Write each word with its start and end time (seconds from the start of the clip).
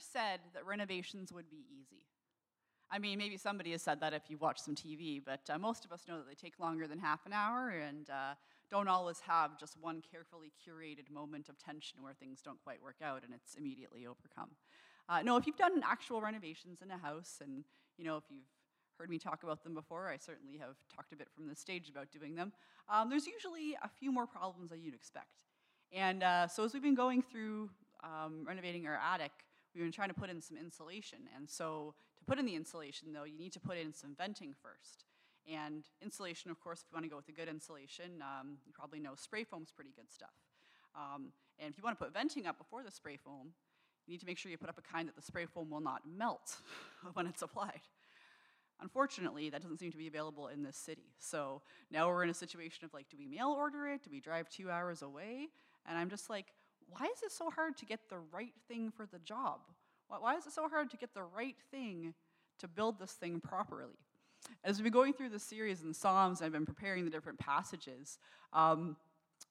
said 0.00 0.40
that 0.54 0.66
renovations 0.66 1.32
would 1.32 1.50
be 1.50 1.64
easy? 1.70 2.06
I 2.90 2.98
mean, 2.98 3.18
maybe 3.18 3.36
somebody 3.36 3.72
has 3.72 3.82
said 3.82 4.00
that 4.00 4.14
if 4.14 4.22
you've 4.28 4.40
watched 4.40 4.64
some 4.64 4.74
TV, 4.74 5.20
but 5.24 5.40
uh, 5.50 5.58
most 5.58 5.84
of 5.84 5.92
us 5.92 6.04
know 6.08 6.16
that 6.16 6.26
they 6.26 6.34
take 6.34 6.58
longer 6.58 6.86
than 6.86 6.98
half 6.98 7.26
an 7.26 7.34
hour 7.34 7.68
and 7.68 8.08
uh, 8.08 8.34
don't 8.70 8.88
always 8.88 9.20
have 9.20 9.58
just 9.58 9.76
one 9.80 10.02
carefully 10.10 10.52
curated 10.66 11.10
moment 11.10 11.48
of 11.50 11.58
tension 11.58 11.98
where 12.02 12.14
things 12.14 12.40
don't 12.40 12.62
quite 12.64 12.82
work 12.82 12.96
out 13.02 13.24
and 13.24 13.34
it's 13.34 13.56
immediately 13.56 14.06
overcome. 14.06 14.50
Uh, 15.08 15.20
no, 15.22 15.36
if 15.36 15.46
you've 15.46 15.56
done 15.56 15.82
actual 15.84 16.22
renovations 16.22 16.80
in 16.80 16.90
a 16.90 16.96
house 16.96 17.40
and, 17.42 17.64
you 17.98 18.04
know, 18.04 18.16
if 18.16 18.24
you've 18.30 18.44
heard 18.98 19.10
me 19.10 19.18
talk 19.18 19.42
about 19.42 19.62
them 19.62 19.74
before, 19.74 20.08
I 20.08 20.16
certainly 20.16 20.56
have 20.58 20.76
talked 20.94 21.12
a 21.12 21.16
bit 21.16 21.28
from 21.34 21.46
the 21.46 21.54
stage 21.54 21.90
about 21.90 22.10
doing 22.10 22.34
them, 22.34 22.52
um, 22.88 23.10
there's 23.10 23.26
usually 23.26 23.76
a 23.82 23.88
few 23.88 24.10
more 24.10 24.26
problems 24.26 24.70
than 24.70 24.82
you'd 24.82 24.94
expect. 24.94 25.28
And 25.92 26.22
uh, 26.22 26.48
so 26.48 26.64
as 26.64 26.72
we've 26.72 26.82
been 26.82 26.94
going 26.94 27.22
through 27.22 27.70
um, 28.02 28.44
renovating 28.46 28.86
our 28.86 28.96
attic, 28.96 29.32
we've 29.74 29.84
been 29.84 29.92
trying 29.92 30.08
to 30.08 30.14
put 30.14 30.30
in 30.30 30.40
some 30.40 30.56
insulation. 30.56 31.18
And 31.36 31.48
so 31.48 31.94
to 32.18 32.24
put 32.24 32.38
in 32.38 32.46
the 32.46 32.54
insulation, 32.54 33.12
though, 33.12 33.24
you 33.24 33.38
need 33.38 33.52
to 33.52 33.60
put 33.60 33.76
in 33.76 33.92
some 33.92 34.14
venting 34.16 34.54
first. 34.62 35.04
And 35.50 35.84
insulation, 36.02 36.50
of 36.50 36.60
course, 36.60 36.80
if 36.80 36.92
you 36.92 36.96
want 36.96 37.04
to 37.04 37.10
go 37.10 37.16
with 37.16 37.28
a 37.28 37.32
good 37.32 37.48
insulation, 37.48 38.22
um, 38.22 38.58
you 38.66 38.72
probably 38.72 39.00
know 39.00 39.12
spray 39.14 39.44
foam's 39.44 39.70
pretty 39.70 39.90
good 39.96 40.10
stuff. 40.10 40.34
Um, 40.94 41.32
and 41.58 41.70
if 41.70 41.78
you 41.78 41.84
want 41.84 41.98
to 41.98 42.04
put 42.04 42.12
venting 42.12 42.46
up 42.46 42.58
before 42.58 42.82
the 42.82 42.90
spray 42.90 43.16
foam, 43.16 43.52
you 44.06 44.12
need 44.12 44.20
to 44.20 44.26
make 44.26 44.38
sure 44.38 44.50
you 44.50 44.58
put 44.58 44.68
up 44.68 44.78
a 44.78 44.82
kind 44.82 45.08
that 45.08 45.16
the 45.16 45.22
spray 45.22 45.46
foam 45.46 45.70
will 45.70 45.80
not 45.80 46.02
melt 46.06 46.56
when 47.14 47.26
it's 47.26 47.42
applied. 47.42 47.80
Unfortunately, 48.80 49.50
that 49.50 49.60
doesn't 49.60 49.78
seem 49.78 49.90
to 49.90 49.98
be 49.98 50.06
available 50.06 50.48
in 50.48 50.62
this 50.62 50.76
city. 50.76 51.12
So 51.18 51.62
now 51.90 52.08
we're 52.08 52.22
in 52.22 52.30
a 52.30 52.34
situation 52.34 52.84
of 52.84 52.94
like, 52.94 53.08
do 53.08 53.16
we 53.18 53.26
mail 53.26 53.48
order 53.48 53.88
it? 53.88 54.04
Do 54.04 54.10
we 54.10 54.20
drive 54.20 54.48
two 54.48 54.70
hours 54.70 55.02
away? 55.02 55.48
And 55.86 55.98
I'm 55.98 56.10
just 56.10 56.30
like, 56.30 56.46
why 56.88 57.06
is 57.06 57.22
it 57.22 57.32
so 57.32 57.50
hard 57.50 57.76
to 57.78 57.86
get 57.86 58.08
the 58.08 58.18
right 58.32 58.54
thing 58.66 58.90
for 58.90 59.06
the 59.06 59.18
job? 59.18 59.60
Why 60.08 60.36
is 60.36 60.46
it 60.46 60.52
so 60.52 60.68
hard 60.68 60.90
to 60.90 60.96
get 60.96 61.14
the 61.14 61.22
right 61.22 61.56
thing 61.70 62.14
to 62.58 62.68
build 62.68 62.98
this 62.98 63.12
thing 63.12 63.40
properly? 63.40 63.98
As 64.64 64.78
we've 64.78 64.84
been 64.84 64.92
going 64.92 65.12
through 65.12 65.30
the 65.30 65.38
series 65.38 65.82
in 65.82 65.92
Psalms, 65.92 66.40
I've 66.40 66.52
been 66.52 66.66
preparing 66.66 67.04
the 67.04 67.10
different 67.10 67.38
passages. 67.38 68.18
Um, 68.52 68.96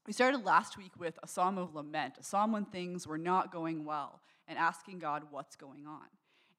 we 0.06 0.14
started 0.14 0.46
last 0.46 0.78
week 0.78 0.94
with 0.98 1.20
a 1.22 1.28
psalm 1.28 1.58
of 1.58 1.76
lament, 1.76 2.16
a 2.20 2.24
psalm 2.24 2.52
when 2.52 2.66
things 2.66 3.06
were 3.06 3.18
not 3.18 3.52
going 3.52 3.86
well, 3.86 4.22
and 4.48 4.58
asking 4.58 5.00
God 5.00 5.24
what's 5.30 5.56
going 5.56 5.86
on. 5.86 6.08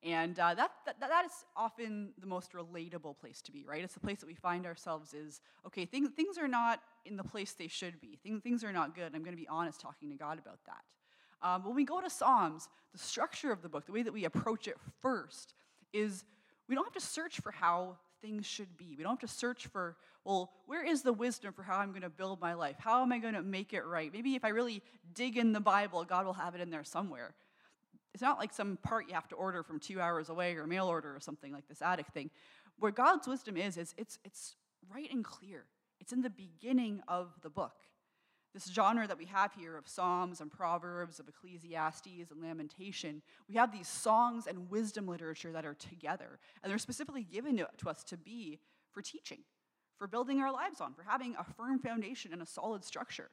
And 0.02 0.38
uh, 0.38 0.54
that, 0.54 0.70
that, 0.86 1.00
that 1.00 1.24
is 1.24 1.32
often 1.56 2.10
the 2.20 2.26
most 2.26 2.52
relatable 2.52 3.18
place 3.18 3.42
to 3.42 3.52
be, 3.52 3.64
right? 3.66 3.82
It's 3.82 3.94
the 3.94 4.00
place 4.00 4.20
that 4.20 4.26
we 4.26 4.34
find 4.34 4.64
ourselves 4.64 5.12
is, 5.12 5.40
okay, 5.66 5.86
things, 5.86 6.10
things 6.14 6.38
are 6.38 6.46
not 6.46 6.80
in 7.04 7.16
the 7.16 7.24
place 7.24 7.52
they 7.52 7.66
should 7.66 8.00
be. 8.00 8.18
Things, 8.22 8.42
things 8.42 8.62
are 8.62 8.72
not 8.72 8.94
good. 8.94 9.14
I'm 9.14 9.24
going 9.24 9.36
to 9.36 9.40
be 9.40 9.48
honest 9.48 9.80
talking 9.80 10.08
to 10.10 10.16
God 10.16 10.38
about 10.38 10.60
that. 10.66 11.46
Um, 11.46 11.64
when 11.64 11.74
we 11.74 11.84
go 11.84 12.00
to 12.00 12.08
Psalms, 12.08 12.68
the 12.92 12.98
structure 12.98 13.50
of 13.50 13.62
the 13.62 13.68
book, 13.68 13.86
the 13.86 13.92
way 13.92 14.02
that 14.02 14.12
we 14.12 14.24
approach 14.24 14.68
it 14.68 14.76
first, 15.02 15.54
is 15.92 16.24
we 16.68 16.74
don't 16.74 16.84
have 16.84 16.94
to 16.94 17.00
search 17.00 17.40
for 17.40 17.50
how 17.50 17.96
things 18.22 18.46
should 18.46 18.76
be. 18.76 18.94
We 18.96 19.02
don't 19.02 19.20
have 19.20 19.30
to 19.30 19.36
search 19.36 19.66
for, 19.66 19.96
well, 20.24 20.52
where 20.66 20.84
is 20.84 21.02
the 21.02 21.12
wisdom 21.12 21.52
for 21.52 21.62
how 21.62 21.78
I'm 21.78 21.90
going 21.90 22.02
to 22.02 22.10
build 22.10 22.40
my 22.40 22.54
life? 22.54 22.76
How 22.78 23.02
am 23.02 23.12
I 23.12 23.18
going 23.18 23.34
to 23.34 23.42
make 23.42 23.72
it 23.72 23.84
right? 23.84 24.12
Maybe 24.12 24.34
if 24.34 24.44
I 24.44 24.48
really 24.48 24.82
dig 25.14 25.36
in 25.36 25.52
the 25.52 25.60
Bible, 25.60 26.04
God 26.04 26.26
will 26.26 26.34
have 26.34 26.54
it 26.54 26.60
in 26.60 26.70
there 26.70 26.84
somewhere. 26.84 27.34
It's 28.14 28.22
not 28.22 28.38
like 28.38 28.52
some 28.52 28.78
part 28.82 29.08
you 29.08 29.14
have 29.14 29.28
to 29.28 29.36
order 29.36 29.62
from 29.62 29.78
two 29.78 30.00
hours 30.00 30.28
away 30.28 30.54
or 30.56 30.66
mail 30.66 30.86
order 30.86 31.14
or 31.14 31.20
something 31.20 31.52
like 31.52 31.68
this 31.68 31.82
attic 31.82 32.06
thing. 32.08 32.30
Where 32.78 32.92
God's 32.92 33.28
wisdom 33.28 33.56
is, 33.56 33.76
is 33.76 33.94
it's, 33.98 34.18
it's 34.24 34.56
right 34.92 35.10
and 35.12 35.24
clear. 35.24 35.64
It's 36.00 36.12
in 36.12 36.22
the 36.22 36.30
beginning 36.30 37.02
of 37.08 37.28
the 37.42 37.50
book. 37.50 37.74
This 38.54 38.72
genre 38.72 39.06
that 39.06 39.18
we 39.18 39.26
have 39.26 39.52
here 39.52 39.76
of 39.76 39.86
Psalms 39.86 40.40
and 40.40 40.50
Proverbs, 40.50 41.20
of 41.20 41.28
Ecclesiastes 41.28 42.30
and 42.30 42.42
Lamentation, 42.42 43.22
we 43.48 43.56
have 43.56 43.72
these 43.72 43.88
songs 43.88 44.46
and 44.46 44.70
wisdom 44.70 45.06
literature 45.06 45.52
that 45.52 45.66
are 45.66 45.74
together. 45.74 46.38
And 46.62 46.70
they're 46.70 46.78
specifically 46.78 47.24
given 47.24 47.58
to 47.58 47.88
us 47.88 48.02
to 48.04 48.16
be 48.16 48.58
for 48.90 49.02
teaching, 49.02 49.40
for 49.98 50.06
building 50.06 50.40
our 50.40 50.50
lives 50.50 50.80
on, 50.80 50.94
for 50.94 51.02
having 51.02 51.36
a 51.38 51.44
firm 51.44 51.78
foundation 51.78 52.32
and 52.32 52.40
a 52.40 52.46
solid 52.46 52.84
structure. 52.84 53.30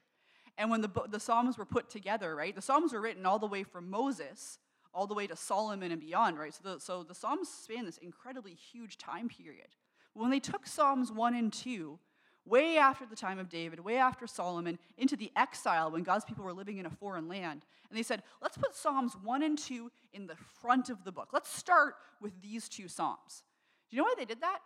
And 0.58 0.70
when 0.70 0.80
the, 0.80 0.90
the 1.08 1.20
Psalms 1.20 1.56
were 1.56 1.64
put 1.64 1.88
together, 1.88 2.36
right, 2.36 2.54
the 2.54 2.62
Psalms 2.62 2.92
were 2.92 3.00
written 3.00 3.26
all 3.26 3.38
the 3.38 3.46
way 3.46 3.62
from 3.62 3.90
Moses 3.90 4.58
all 4.94 5.06
the 5.06 5.14
way 5.14 5.26
to 5.26 5.36
Solomon 5.36 5.92
and 5.92 6.00
beyond, 6.00 6.38
right? 6.38 6.54
So 6.54 6.74
the, 6.74 6.80
so 6.80 7.02
the 7.02 7.14
Psalms 7.14 7.48
span 7.48 7.84
this 7.84 7.98
incredibly 7.98 8.54
huge 8.54 8.98
time 8.98 9.28
period. 9.28 9.68
When 10.14 10.30
they 10.30 10.40
took 10.40 10.66
Psalms 10.66 11.12
1 11.12 11.34
and 11.34 11.52
2, 11.52 11.98
way 12.46 12.78
after 12.78 13.04
the 13.04 13.16
time 13.16 13.38
of 13.38 13.48
David, 13.48 13.80
way 13.80 13.98
after 13.98 14.26
Solomon, 14.26 14.78
into 14.96 15.16
the 15.16 15.30
exile 15.36 15.90
when 15.90 16.04
God's 16.04 16.24
people 16.24 16.44
were 16.44 16.52
living 16.52 16.78
in 16.78 16.86
a 16.86 16.90
foreign 16.90 17.28
land, 17.28 17.66
and 17.90 17.98
they 17.98 18.02
said, 18.02 18.22
let's 18.40 18.56
put 18.56 18.74
Psalms 18.74 19.14
1 19.22 19.42
and 19.42 19.58
2 19.58 19.90
in 20.12 20.26
the 20.26 20.36
front 20.60 20.88
of 20.88 21.04
the 21.04 21.12
book. 21.12 21.30
Let's 21.32 21.54
start 21.54 21.96
with 22.20 22.40
these 22.40 22.68
two 22.68 22.88
Psalms. 22.88 23.42
Do 23.90 23.96
you 23.96 24.02
know 24.02 24.06
why 24.06 24.14
they 24.16 24.24
did 24.24 24.40
that? 24.40 24.58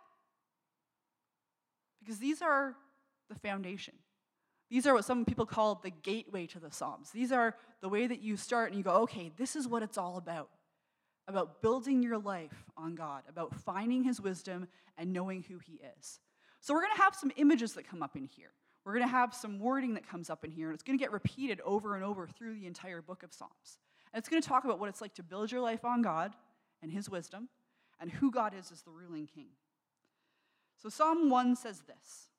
Because 1.99 2.17
these 2.17 2.41
are 2.41 2.75
the 3.29 3.35
foundation. 3.35 3.93
These 4.71 4.87
are 4.87 4.93
what 4.93 5.03
some 5.03 5.25
people 5.25 5.45
call 5.45 5.75
the 5.75 5.89
gateway 5.89 6.47
to 6.47 6.59
the 6.59 6.71
Psalms. 6.71 7.11
These 7.11 7.33
are 7.33 7.57
the 7.81 7.89
way 7.89 8.07
that 8.07 8.21
you 8.21 8.37
start 8.37 8.69
and 8.69 8.77
you 8.77 8.85
go, 8.85 9.01
okay, 9.01 9.29
this 9.37 9.57
is 9.57 9.67
what 9.67 9.83
it's 9.83 9.97
all 9.97 10.15
about. 10.15 10.47
About 11.27 11.61
building 11.61 12.01
your 12.01 12.17
life 12.17 12.63
on 12.77 12.95
God, 12.95 13.23
about 13.27 13.53
finding 13.53 14.03
His 14.03 14.21
wisdom 14.21 14.69
and 14.97 15.11
knowing 15.11 15.43
who 15.43 15.59
He 15.59 15.81
is. 15.97 16.21
So, 16.61 16.73
we're 16.73 16.81
going 16.81 16.95
to 16.95 17.01
have 17.01 17.15
some 17.15 17.31
images 17.35 17.73
that 17.73 17.87
come 17.87 18.01
up 18.01 18.15
in 18.15 18.25
here. 18.25 18.51
We're 18.85 18.93
going 18.93 19.05
to 19.05 19.11
have 19.11 19.33
some 19.33 19.59
wording 19.59 19.93
that 19.95 20.07
comes 20.07 20.29
up 20.29 20.45
in 20.45 20.51
here, 20.51 20.67
and 20.67 20.73
it's 20.73 20.83
going 20.83 20.97
to 20.97 21.03
get 21.03 21.11
repeated 21.11 21.59
over 21.65 21.95
and 21.95 22.03
over 22.03 22.27
through 22.27 22.55
the 22.55 22.65
entire 22.65 23.01
book 23.01 23.23
of 23.23 23.33
Psalms. 23.33 23.77
And 24.13 24.19
it's 24.19 24.29
going 24.29 24.41
to 24.41 24.47
talk 24.47 24.63
about 24.63 24.79
what 24.79 24.89
it's 24.89 25.01
like 25.01 25.13
to 25.15 25.23
build 25.23 25.51
your 25.51 25.61
life 25.61 25.83
on 25.83 26.01
God 26.01 26.33
and 26.81 26.91
His 26.91 27.09
wisdom, 27.09 27.49
and 27.99 28.09
who 28.09 28.31
God 28.31 28.53
is 28.57 28.71
as 28.71 28.81
the 28.83 28.91
ruling 28.91 29.27
king. 29.27 29.47
So, 30.81 30.87
Psalm 30.89 31.29
1 31.29 31.57
says 31.57 31.83
this 31.87 32.30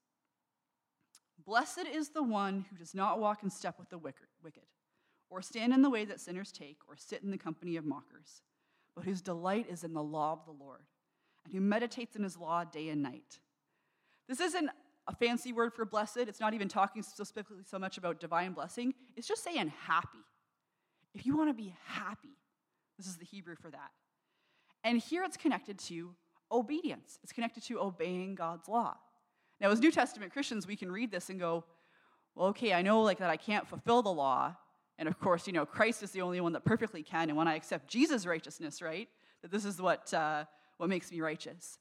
Blessed 1.44 1.86
is 1.92 2.10
the 2.10 2.22
one 2.22 2.66
who 2.70 2.76
does 2.76 2.94
not 2.94 3.18
walk 3.18 3.42
in 3.42 3.50
step 3.50 3.78
with 3.78 3.88
the 3.90 3.98
wicked, 3.98 4.62
or 5.30 5.42
stand 5.42 5.72
in 5.72 5.82
the 5.82 5.90
way 5.90 6.04
that 6.04 6.20
sinners 6.20 6.52
take, 6.52 6.78
or 6.88 6.96
sit 6.96 7.22
in 7.22 7.30
the 7.30 7.38
company 7.38 7.76
of 7.76 7.84
mockers, 7.84 8.42
but 8.94 9.04
whose 9.04 9.20
delight 9.20 9.66
is 9.68 9.84
in 9.84 9.92
the 9.92 10.02
law 10.02 10.32
of 10.32 10.44
the 10.44 10.52
Lord, 10.52 10.82
and 11.44 11.52
who 11.52 11.60
meditates 11.60 12.16
in 12.16 12.22
his 12.22 12.36
law 12.36 12.64
day 12.64 12.88
and 12.90 13.02
night. 13.02 13.40
This 14.28 14.40
isn't 14.40 14.70
a 15.08 15.16
fancy 15.16 15.52
word 15.52 15.74
for 15.74 15.84
blessed. 15.84 16.18
It's 16.18 16.38
not 16.38 16.54
even 16.54 16.68
talking 16.68 17.02
specifically 17.02 17.64
so 17.68 17.78
much 17.78 17.98
about 17.98 18.20
divine 18.20 18.52
blessing. 18.52 18.94
It's 19.16 19.26
just 19.26 19.42
saying 19.42 19.72
happy. 19.86 20.24
If 21.12 21.26
you 21.26 21.36
want 21.36 21.50
to 21.50 21.54
be 21.54 21.74
happy, 21.86 22.36
this 22.98 23.06
is 23.06 23.16
the 23.16 23.24
Hebrew 23.24 23.56
for 23.56 23.70
that. 23.70 23.90
And 24.84 24.98
here 24.98 25.24
it's 25.24 25.36
connected 25.36 25.78
to 25.80 26.14
obedience, 26.50 27.18
it's 27.22 27.32
connected 27.32 27.64
to 27.64 27.80
obeying 27.80 28.34
God's 28.34 28.68
law. 28.68 28.96
Now, 29.62 29.70
as 29.70 29.78
New 29.78 29.92
Testament 29.92 30.32
Christians, 30.32 30.66
we 30.66 30.74
can 30.74 30.90
read 30.90 31.12
this 31.12 31.30
and 31.30 31.38
go, 31.38 31.62
well, 32.34 32.48
okay, 32.48 32.72
I 32.72 32.82
know 32.82 33.00
like 33.02 33.18
that 33.18 33.30
I 33.30 33.36
can't 33.36 33.66
fulfill 33.66 34.02
the 34.02 34.12
law. 34.12 34.56
And 34.98 35.08
of 35.08 35.20
course, 35.20 35.46
you 35.46 35.52
know, 35.52 35.64
Christ 35.64 36.02
is 36.02 36.10
the 36.10 36.20
only 36.20 36.40
one 36.40 36.52
that 36.54 36.64
perfectly 36.64 37.04
can. 37.04 37.28
And 37.28 37.38
when 37.38 37.46
I 37.46 37.54
accept 37.54 37.86
Jesus' 37.86 38.26
righteousness, 38.26 38.82
right, 38.82 39.08
that 39.40 39.52
this 39.52 39.64
is 39.64 39.80
what, 39.80 40.12
uh, 40.12 40.46
what 40.78 40.88
makes 40.88 41.12
me 41.12 41.20
righteous. 41.20 41.78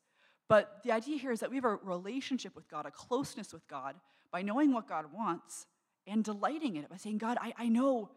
But 0.47 0.81
the 0.83 0.91
idea 0.91 1.17
here 1.17 1.31
is 1.31 1.39
that 1.39 1.49
we 1.49 1.55
have 1.55 1.65
a 1.65 1.77
relationship 1.77 2.55
with 2.55 2.69
God, 2.69 2.85
a 2.85 2.91
closeness 2.91 3.51
with 3.51 3.67
God, 3.67 3.95
by 4.31 4.43
knowing 4.43 4.73
what 4.73 4.87
God 4.87 5.05
wants 5.11 5.65
and 6.05 6.23
delighting 6.23 6.75
in 6.75 6.83
it, 6.83 6.89
by 6.89 6.97
saying, 6.97 7.17
God, 7.17 7.39
I, 7.41 7.53
I 7.57 7.67
know, 7.67 8.11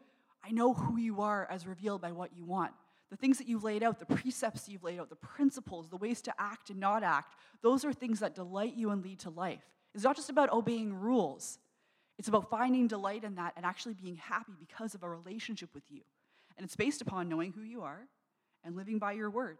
I 0.44 0.50
know 0.50 0.74
who 0.74 0.98
you 0.98 1.22
are 1.22 1.48
as 1.50 1.66
revealed 1.66 2.02
by 2.02 2.12
what 2.12 2.36
you 2.36 2.44
want 2.44 2.72
the 3.14 3.20
things 3.20 3.38
that 3.38 3.46
you've 3.46 3.62
laid 3.62 3.84
out, 3.84 4.00
the 4.00 4.06
precepts 4.06 4.68
you've 4.68 4.82
laid 4.82 4.98
out, 4.98 5.08
the 5.08 5.14
principles, 5.14 5.88
the 5.88 5.96
ways 5.96 6.20
to 6.20 6.34
act 6.36 6.70
and 6.70 6.80
not 6.80 7.04
act, 7.04 7.36
those 7.62 7.84
are 7.84 7.92
things 7.92 8.18
that 8.18 8.34
delight 8.34 8.74
you 8.74 8.90
and 8.90 9.04
lead 9.04 9.20
to 9.20 9.30
life. 9.30 9.62
It's 9.94 10.02
not 10.02 10.16
just 10.16 10.30
about 10.30 10.52
obeying 10.52 10.92
rules, 10.92 11.60
it's 12.18 12.26
about 12.26 12.50
finding 12.50 12.88
delight 12.88 13.22
in 13.22 13.36
that 13.36 13.52
and 13.56 13.64
actually 13.64 13.94
being 13.94 14.16
happy 14.16 14.54
because 14.58 14.96
of 14.96 15.04
a 15.04 15.08
relationship 15.08 15.68
with 15.74 15.84
you. 15.92 16.00
And 16.56 16.64
it's 16.64 16.74
based 16.74 17.02
upon 17.02 17.28
knowing 17.28 17.52
who 17.52 17.62
you 17.62 17.82
are 17.82 18.00
and 18.64 18.74
living 18.74 18.98
by 18.98 19.12
your 19.12 19.30
word. 19.30 19.58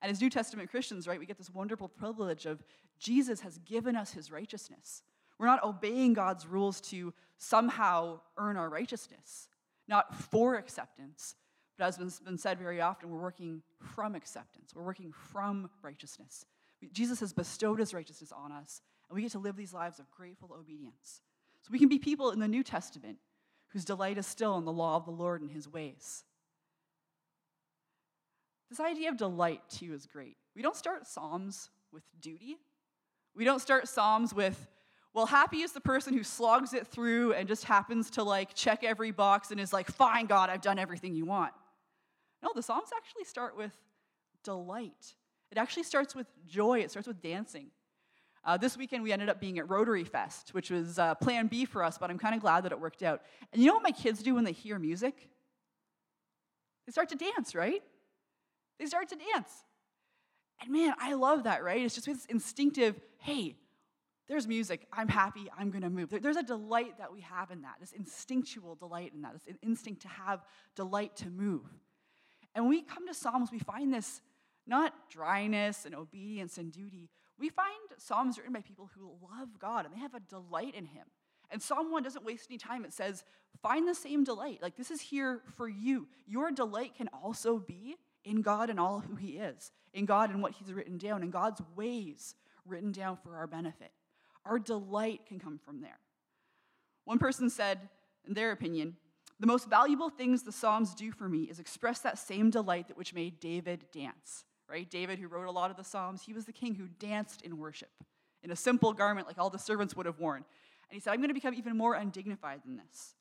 And 0.00 0.10
as 0.10 0.20
New 0.20 0.30
Testament 0.30 0.68
Christians, 0.68 1.06
right, 1.06 1.20
we 1.20 1.26
get 1.26 1.38
this 1.38 1.54
wonderful 1.54 1.86
privilege 1.86 2.46
of 2.46 2.64
Jesus 2.98 3.42
has 3.42 3.58
given 3.58 3.94
us 3.94 4.10
his 4.10 4.32
righteousness. 4.32 5.04
We're 5.38 5.46
not 5.46 5.62
obeying 5.62 6.14
God's 6.14 6.48
rules 6.48 6.80
to 6.80 7.14
somehow 7.38 8.22
earn 8.36 8.56
our 8.56 8.68
righteousness, 8.68 9.46
not 9.86 10.12
for 10.16 10.56
acceptance, 10.56 11.36
as 11.82 11.96
has 11.96 12.20
been 12.20 12.38
said 12.38 12.58
very 12.58 12.80
often, 12.80 13.10
we're 13.10 13.20
working 13.20 13.62
from 13.78 14.14
acceptance, 14.14 14.72
we're 14.74 14.84
working 14.84 15.12
from 15.12 15.68
righteousness. 15.82 16.44
Jesus 16.92 17.20
has 17.20 17.32
bestowed 17.32 17.78
his 17.78 17.94
righteousness 17.94 18.32
on 18.32 18.50
us, 18.50 18.80
and 19.08 19.14
we 19.14 19.22
get 19.22 19.32
to 19.32 19.38
live 19.38 19.56
these 19.56 19.72
lives 19.72 19.98
of 19.98 20.10
grateful 20.10 20.50
obedience. 20.58 21.20
So 21.62 21.68
we 21.70 21.78
can 21.78 21.88
be 21.88 21.98
people 21.98 22.30
in 22.32 22.40
the 22.40 22.48
New 22.48 22.64
Testament 22.64 23.18
whose 23.68 23.84
delight 23.84 24.18
is 24.18 24.26
still 24.26 24.58
in 24.58 24.64
the 24.64 24.72
law 24.72 24.96
of 24.96 25.04
the 25.04 25.12
Lord 25.12 25.40
and 25.42 25.50
his 25.50 25.68
ways. 25.68 26.24
This 28.68 28.80
idea 28.80 29.10
of 29.10 29.16
delight, 29.16 29.60
too, 29.68 29.94
is 29.94 30.06
great. 30.06 30.36
We 30.56 30.62
don't 30.62 30.76
start 30.76 31.06
Psalms 31.06 31.70
with 31.92 32.02
duty. 32.20 32.56
We 33.34 33.44
don't 33.44 33.60
start 33.60 33.86
Psalms 33.88 34.34
with, 34.34 34.68
well, 35.14 35.26
happy 35.26 35.58
is 35.58 35.72
the 35.72 35.80
person 35.80 36.14
who 36.14 36.24
slogs 36.24 36.74
it 36.74 36.86
through 36.86 37.34
and 37.34 37.46
just 37.46 37.64
happens 37.64 38.10
to 38.10 38.22
like 38.22 38.54
check 38.54 38.82
every 38.82 39.10
box 39.10 39.50
and 39.50 39.60
is 39.60 39.72
like, 39.72 39.90
fine, 39.90 40.26
God, 40.26 40.50
I've 40.50 40.62
done 40.62 40.78
everything 40.78 41.14
you 41.14 41.26
want. 41.26 41.52
No, 42.42 42.50
the 42.54 42.62
Psalms 42.62 42.88
actually 42.96 43.24
start 43.24 43.56
with 43.56 43.72
delight. 44.42 45.14
It 45.50 45.58
actually 45.58 45.84
starts 45.84 46.14
with 46.14 46.26
joy, 46.46 46.80
it 46.80 46.90
starts 46.90 47.06
with 47.06 47.22
dancing. 47.22 47.68
Uh, 48.44 48.56
this 48.56 48.76
weekend, 48.76 49.04
we 49.04 49.12
ended 49.12 49.28
up 49.28 49.40
being 49.40 49.58
at 49.58 49.70
Rotary 49.70 50.02
Fest, 50.02 50.52
which 50.52 50.70
was 50.70 50.98
uh, 50.98 51.14
plan 51.14 51.46
B 51.46 51.64
for 51.64 51.84
us, 51.84 51.96
but 51.96 52.10
I'm 52.10 52.18
kind 52.18 52.34
of 52.34 52.40
glad 52.40 52.64
that 52.64 52.72
it 52.72 52.80
worked 52.80 53.02
out. 53.04 53.22
And 53.52 53.62
you 53.62 53.68
know 53.68 53.74
what 53.74 53.84
my 53.84 53.92
kids 53.92 54.22
do 54.22 54.34
when 54.34 54.42
they 54.42 54.52
hear 54.52 54.80
music? 54.80 55.28
They 56.86 56.90
start 56.90 57.08
to 57.10 57.14
dance, 57.14 57.54
right? 57.54 57.82
They 58.80 58.86
start 58.86 59.08
to 59.10 59.16
dance. 59.32 59.52
And 60.60 60.70
man, 60.70 60.94
I 60.98 61.14
love 61.14 61.44
that, 61.44 61.62
right? 61.62 61.82
It's 61.82 61.94
just 61.94 62.06
this 62.06 62.24
instinctive, 62.26 62.98
hey, 63.18 63.56
there's 64.26 64.48
music. 64.48 64.86
I'm 64.92 65.08
happy. 65.08 65.48
I'm 65.56 65.70
going 65.70 65.82
to 65.82 65.90
move. 65.90 66.10
There's 66.10 66.36
a 66.36 66.42
delight 66.42 66.98
that 66.98 67.12
we 67.12 67.20
have 67.20 67.50
in 67.50 67.62
that, 67.62 67.74
this 67.80 67.92
instinctual 67.92 68.74
delight 68.74 69.12
in 69.14 69.22
that, 69.22 69.34
this 69.34 69.56
instinct 69.62 70.02
to 70.02 70.08
have 70.08 70.44
delight 70.74 71.16
to 71.16 71.30
move. 71.30 71.68
And 72.54 72.64
when 72.64 72.70
we 72.70 72.82
come 72.82 73.06
to 73.06 73.14
Psalms, 73.14 73.50
we 73.50 73.58
find 73.58 73.92
this 73.92 74.20
not 74.66 74.94
dryness 75.10 75.84
and 75.84 75.94
obedience 75.94 76.58
and 76.58 76.72
duty. 76.72 77.10
We 77.38 77.48
find 77.48 77.68
Psalms 77.98 78.38
written 78.38 78.52
by 78.52 78.60
people 78.60 78.90
who 78.94 79.10
love 79.22 79.48
God 79.58 79.84
and 79.84 79.94
they 79.94 79.98
have 79.98 80.14
a 80.14 80.20
delight 80.20 80.74
in 80.74 80.86
Him. 80.86 81.06
And 81.50 81.60
Psalm 81.60 81.90
1 81.90 82.02
doesn't 82.02 82.24
waste 82.24 82.46
any 82.50 82.58
time. 82.58 82.84
It 82.84 82.92
says, 82.92 83.24
find 83.62 83.86
the 83.86 83.94
same 83.94 84.24
delight. 84.24 84.60
Like, 84.62 84.76
this 84.76 84.90
is 84.90 85.00
here 85.00 85.42
for 85.56 85.68
you. 85.68 86.08
Your 86.26 86.50
delight 86.50 86.94
can 86.96 87.08
also 87.08 87.58
be 87.58 87.96
in 88.24 88.40
God 88.40 88.70
and 88.70 88.80
all 88.80 89.00
who 89.00 89.16
He 89.16 89.32
is, 89.32 89.72
in 89.92 90.06
God 90.06 90.30
and 90.30 90.42
what 90.42 90.52
He's 90.52 90.72
written 90.72 90.96
down, 90.96 91.22
in 91.22 91.30
God's 91.30 91.60
ways 91.76 92.34
written 92.64 92.92
down 92.92 93.18
for 93.22 93.36
our 93.36 93.46
benefit. 93.46 93.90
Our 94.44 94.58
delight 94.58 95.26
can 95.26 95.38
come 95.38 95.58
from 95.58 95.80
there. 95.80 95.98
One 97.04 97.18
person 97.18 97.50
said, 97.50 97.80
in 98.26 98.34
their 98.34 98.52
opinion, 98.52 98.96
the 99.42 99.48
most 99.48 99.68
valuable 99.68 100.08
things 100.08 100.44
the 100.44 100.52
Psalms 100.52 100.94
do 100.94 101.10
for 101.10 101.28
me 101.28 101.42
is 101.42 101.58
express 101.58 101.98
that 101.98 102.16
same 102.16 102.48
delight 102.48 102.86
that 102.86 102.96
which 102.96 103.12
made 103.12 103.40
David 103.40 103.84
dance. 103.92 104.44
Right? 104.70 104.88
David, 104.88 105.18
who 105.18 105.26
wrote 105.26 105.48
a 105.48 105.50
lot 105.50 105.72
of 105.72 105.76
the 105.76 105.82
Psalms, 105.82 106.22
he 106.22 106.32
was 106.32 106.44
the 106.44 106.52
king 106.52 106.76
who 106.76 106.86
danced 107.00 107.42
in 107.42 107.58
worship 107.58 107.90
in 108.44 108.52
a 108.52 108.56
simple 108.56 108.92
garment 108.92 109.26
like 109.26 109.38
all 109.38 109.50
the 109.50 109.58
servants 109.58 109.96
would 109.96 110.06
have 110.06 110.20
worn. 110.20 110.44
And 110.88 110.94
he 110.94 111.00
said, 111.00 111.12
I'm 111.12 111.18
going 111.18 111.28
to 111.28 111.34
become 111.34 111.54
even 111.54 111.76
more 111.76 111.94
undignified 111.94 112.60
than 112.64 112.76
this. 112.76 113.14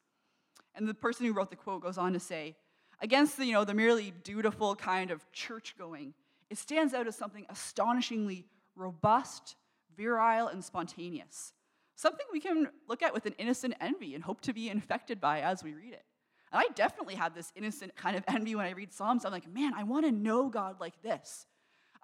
And 0.76 0.88
the 0.88 0.94
person 0.94 1.26
who 1.26 1.34
wrote 1.34 1.50
the 1.50 1.56
quote 1.56 1.82
goes 1.82 1.98
on 1.98 2.14
to 2.14 2.20
say, 2.20 2.56
against 3.02 3.38
the, 3.38 3.46
you 3.46 3.54
know, 3.54 3.66
the 3.66 3.74
merely 3.74 4.14
dutiful 4.24 4.76
kind 4.76 5.10
of 5.10 5.30
church 5.32 5.76
going, 5.76 6.14
it 6.52 6.60
stands 6.60 6.94
out 6.94 7.08
as 7.08 7.16
something 7.16 7.48
astonishingly 7.50 8.46
robust, 8.76 9.56
virile, 9.98 10.50
and 10.50 10.64
spontaneous. 10.64 11.54
Something 11.96 12.28
we 12.32 12.40
can 12.40 12.68
look 12.88 13.02
at 13.02 13.12
with 13.14 13.26
an 13.26 13.34
innocent 13.40 13.74
envy 13.82 14.14
and 14.14 14.24
hope 14.24 14.42
to 14.42 14.54
be 14.54 14.70
infected 14.70 15.20
by 15.20 15.42
as 15.42 15.64
we 15.64 15.74
read 15.74 15.94
it. 15.94 16.04
And 16.52 16.62
I 16.62 16.74
definitely 16.74 17.16
have 17.16 17.34
this 17.34 17.52
innocent 17.56 17.96
kind 17.96 18.16
of 18.16 18.24
envy 18.28 18.56
when 18.56 18.66
I 18.66 18.72
read 18.72 18.92
Psalms. 18.92 19.26
I'm 19.26 19.32
like, 19.32 19.52
man, 19.52 19.74
I 19.76 19.84
want 19.84 20.06
to 20.06 20.12
know 20.12 20.50
God 20.50 20.80
like 20.80 21.02
this. 21.02 21.46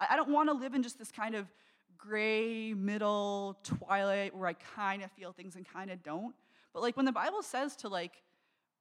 I 0.00 0.16
don't 0.16 0.30
want 0.30 0.48
to 0.48 0.54
live 0.54 0.74
in 0.74 0.82
just 0.82 0.98
this 0.98 1.10
kind 1.10 1.34
of 1.34 1.46
gray, 1.98 2.72
middle, 2.72 3.58
twilight 3.64 4.34
where 4.34 4.48
I 4.48 4.52
kind 4.54 5.02
of 5.02 5.10
feel 5.12 5.32
things 5.32 5.56
and 5.56 5.66
kind 5.68 5.90
of 5.90 6.02
don't. 6.02 6.34
But 6.72 6.82
like 6.82 6.96
when 6.96 7.04
the 7.06 7.12
Bible 7.12 7.42
says 7.42 7.76
to 7.76 7.88
like 7.88 8.22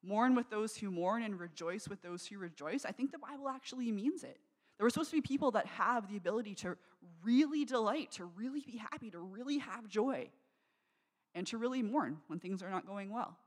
mourn 0.04 0.36
with 0.36 0.50
those 0.50 0.78
who 0.78 0.92
mourn 0.92 1.24
and 1.24 1.40
rejoice 1.40 1.88
with 1.88 2.02
those 2.02 2.26
who 2.26 2.38
rejoice, 2.38 2.86
I 2.86 2.92
think 2.92 3.12
the 3.12 3.18
Bible 3.18 3.50
actually 3.50 3.92
means 3.92 4.24
it. 4.24 4.38
There 4.78 4.86
were 4.86 4.92
supposed 4.92 5.10
to 5.10 5.18
be 5.18 5.22
people 5.22 5.52
that 5.52 5.66
have 5.66 6.08
the 6.08 6.18
ability 6.18 6.54
to 6.56 6.78
really 7.24 7.66
delight, 7.66 8.12
to 8.14 8.26
really 8.26 8.62
be 8.62 8.78
happy, 8.78 9.10
to 9.10 9.20
really 9.20 9.58
have 9.58 9.88
joy, 9.88 10.30
and 11.34 11.48
to 11.48 11.58
really 11.58 11.82
mourn 11.82 12.18
when 12.28 12.40
things 12.40 12.62
are 12.62 12.70
not 12.70 12.86
going 12.86 13.10
well. 13.10 13.38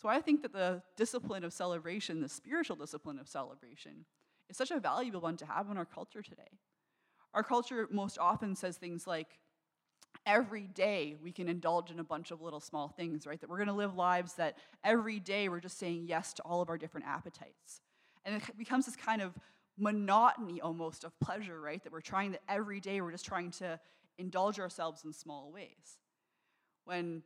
So 0.00 0.08
I 0.08 0.20
think 0.20 0.42
that 0.42 0.52
the 0.52 0.82
discipline 0.96 1.44
of 1.44 1.52
celebration, 1.52 2.20
the 2.20 2.28
spiritual 2.28 2.76
discipline 2.76 3.18
of 3.18 3.28
celebration, 3.28 4.04
is 4.48 4.56
such 4.56 4.70
a 4.70 4.78
valuable 4.78 5.20
one 5.20 5.36
to 5.38 5.46
have 5.46 5.68
in 5.70 5.76
our 5.76 5.84
culture 5.84 6.22
today. 6.22 6.58
Our 7.34 7.42
culture 7.42 7.88
most 7.90 8.16
often 8.18 8.54
says 8.54 8.76
things 8.76 9.06
like, 9.06 9.38
every 10.26 10.66
day 10.66 11.16
we 11.22 11.32
can 11.32 11.48
indulge 11.48 11.90
in 11.90 11.98
a 12.00 12.04
bunch 12.04 12.30
of 12.30 12.40
little 12.40 12.60
small 12.60 12.88
things, 12.88 13.26
right? 13.26 13.40
That 13.40 13.48
we're 13.48 13.56
going 13.56 13.68
to 13.68 13.74
live 13.74 13.94
lives 13.94 14.34
that 14.34 14.56
every 14.84 15.20
day 15.20 15.48
we're 15.48 15.60
just 15.60 15.78
saying 15.78 16.04
yes 16.06 16.32
to 16.34 16.42
all 16.42 16.60
of 16.60 16.68
our 16.68 16.78
different 16.78 17.06
appetites. 17.06 17.80
And 18.24 18.36
it 18.36 18.58
becomes 18.58 18.86
this 18.86 18.96
kind 18.96 19.22
of 19.22 19.34
monotony 19.78 20.60
almost 20.60 21.04
of 21.04 21.18
pleasure, 21.20 21.60
right? 21.60 21.82
That 21.82 21.92
we're 21.92 22.00
trying 22.00 22.32
that 22.32 22.42
every 22.48 22.80
day 22.80 23.00
we're 23.00 23.12
just 23.12 23.26
trying 23.26 23.50
to 23.52 23.80
indulge 24.18 24.58
ourselves 24.58 25.04
in 25.04 25.12
small 25.12 25.50
ways. 25.52 25.98
When 26.84 27.22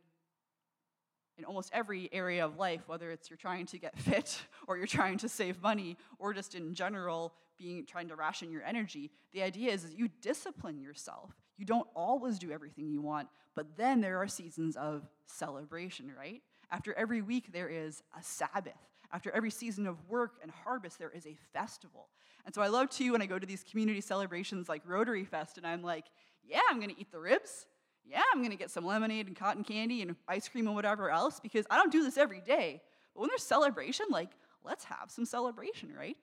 in 1.37 1.45
almost 1.45 1.71
every 1.73 2.09
area 2.11 2.45
of 2.45 2.57
life, 2.57 2.81
whether 2.87 3.11
it's 3.11 3.29
you're 3.29 3.37
trying 3.37 3.65
to 3.67 3.77
get 3.77 3.97
fit 3.99 4.41
or 4.67 4.77
you're 4.77 4.87
trying 4.87 5.17
to 5.19 5.29
save 5.29 5.61
money 5.61 5.97
or 6.19 6.33
just 6.33 6.55
in 6.55 6.73
general 6.73 7.33
being 7.57 7.85
trying 7.85 8.07
to 8.07 8.15
ration 8.15 8.51
your 8.51 8.63
energy, 8.63 9.11
the 9.33 9.41
idea 9.41 9.71
is, 9.71 9.83
is 9.83 9.93
you 9.93 10.09
discipline 10.21 10.79
yourself. 10.79 11.31
You 11.57 11.65
don't 11.65 11.87
always 11.95 12.39
do 12.39 12.51
everything 12.51 12.89
you 12.89 13.01
want, 13.01 13.27
but 13.55 13.77
then 13.77 14.01
there 14.01 14.21
are 14.21 14.27
seasons 14.27 14.75
of 14.75 15.07
celebration, 15.27 16.11
right? 16.17 16.41
After 16.71 16.93
every 16.93 17.21
week 17.21 17.53
there 17.53 17.69
is 17.69 18.01
a 18.17 18.23
Sabbath. 18.23 18.73
After 19.11 19.29
every 19.31 19.51
season 19.51 19.85
of 19.85 19.97
work 20.09 20.37
and 20.41 20.51
harvest 20.51 20.97
there 20.97 21.11
is 21.11 21.27
a 21.27 21.35
festival. 21.53 22.09
And 22.45 22.53
so 22.53 22.61
I 22.61 22.67
love 22.67 22.89
too 22.89 23.11
when 23.11 23.21
I 23.21 23.27
go 23.27 23.37
to 23.37 23.45
these 23.45 23.63
community 23.63 24.01
celebrations 24.01 24.67
like 24.67 24.81
Rotary 24.85 25.23
Fest 25.23 25.57
and 25.57 25.67
I'm 25.67 25.83
like, 25.83 26.05
yeah, 26.45 26.61
I'm 26.69 26.79
to 26.81 26.99
eat 26.99 27.11
the 27.11 27.19
ribs 27.19 27.67
yeah, 28.09 28.21
I'm 28.33 28.39
going 28.39 28.51
to 28.51 28.57
get 28.57 28.71
some 28.71 28.85
lemonade 28.85 29.27
and 29.27 29.35
cotton 29.35 29.63
candy 29.63 30.01
and 30.01 30.15
ice 30.27 30.47
cream 30.47 30.67
and 30.67 30.75
whatever 30.75 31.09
else 31.09 31.39
because 31.39 31.65
I 31.69 31.77
don't 31.77 31.91
do 31.91 32.03
this 32.03 32.17
every 32.17 32.41
day. 32.41 32.81
But 33.13 33.21
when 33.21 33.29
there's 33.29 33.43
celebration, 33.43 34.07
like, 34.09 34.29
let's 34.63 34.83
have 34.85 35.09
some 35.09 35.25
celebration, 35.25 35.93
right? 35.97 36.17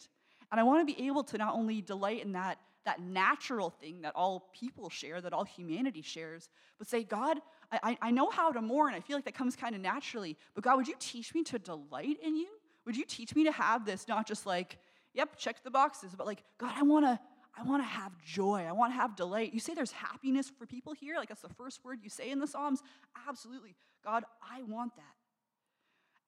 And 0.51 0.61
I 0.61 0.65
want 0.65 0.87
to 0.87 0.95
be 0.95 1.07
able 1.07 1.25
to 1.25 1.39
not 1.39 1.55
only 1.55 1.81
delight 1.81 2.23
in 2.23 2.33
that, 2.33 2.59
that 2.85 3.01
natural 3.01 3.71
thing 3.71 4.03
that 4.03 4.15
all 4.17 4.51
people 4.53 4.91
share, 4.91 5.21
that 5.21 5.33
all 5.33 5.45
humanity 5.45 6.03
shares, 6.03 6.49
but 6.79 6.89
say, 6.89 7.05
God, 7.05 7.39
I, 7.73 7.97
I 8.03 8.11
know 8.11 8.31
how 8.31 8.51
to 8.51 8.61
mourn. 8.61 8.95
I 8.95 9.01
feel 9.01 9.17
like 9.17 9.25
that 9.27 9.35
comes 9.35 9.55
kind 9.55 9.75
of 9.75 9.81
naturally. 9.81 10.37
But 10.55 10.65
God, 10.65 10.77
would 10.77 10.89
you 10.89 10.97
teach 10.99 11.35
me 11.35 11.45
to 11.45 11.59
delight 11.59 12.19
in 12.23 12.37
you? 12.37 12.49
Would 12.87 12.97
you 12.97 13.05
teach 13.05 13.35
me 13.35 13.45
to 13.45 13.53
have 13.53 13.85
this, 13.85 14.09
not 14.09 14.27
just 14.27 14.47
like, 14.47 14.79
yep, 15.15 15.37
check 15.37 15.63
the 15.63 15.71
boxes, 15.71 16.15
but 16.17 16.27
like, 16.27 16.43
God, 16.59 16.73
I 16.75 16.83
want 16.83 17.05
to 17.05 17.21
I 17.61 17.69
want 17.69 17.83
to 17.83 17.89
have 17.89 18.13
joy. 18.25 18.65
I 18.67 18.73
want 18.73 18.93
to 18.93 18.97
have 18.97 19.17
delight. 19.17 19.53
You 19.53 19.61
say 19.61 19.75
there's 19.75 19.93
happiness 19.93 20.51
for 20.59 20.67
people 20.67 20.95
here? 20.95 21.17
Like 21.17 21.29
that's 21.29 21.43
the 21.43 21.49
first 21.49 21.85
word 21.85 21.99
you 22.03 22.09
say 22.09 22.31
in 22.31 22.39
the 22.39 22.47
Psalms? 22.47 22.83
Absolutely. 23.29 23.77
God, 24.05 24.25
I 24.43 24.63
want 24.63 24.97
that. 24.97 25.03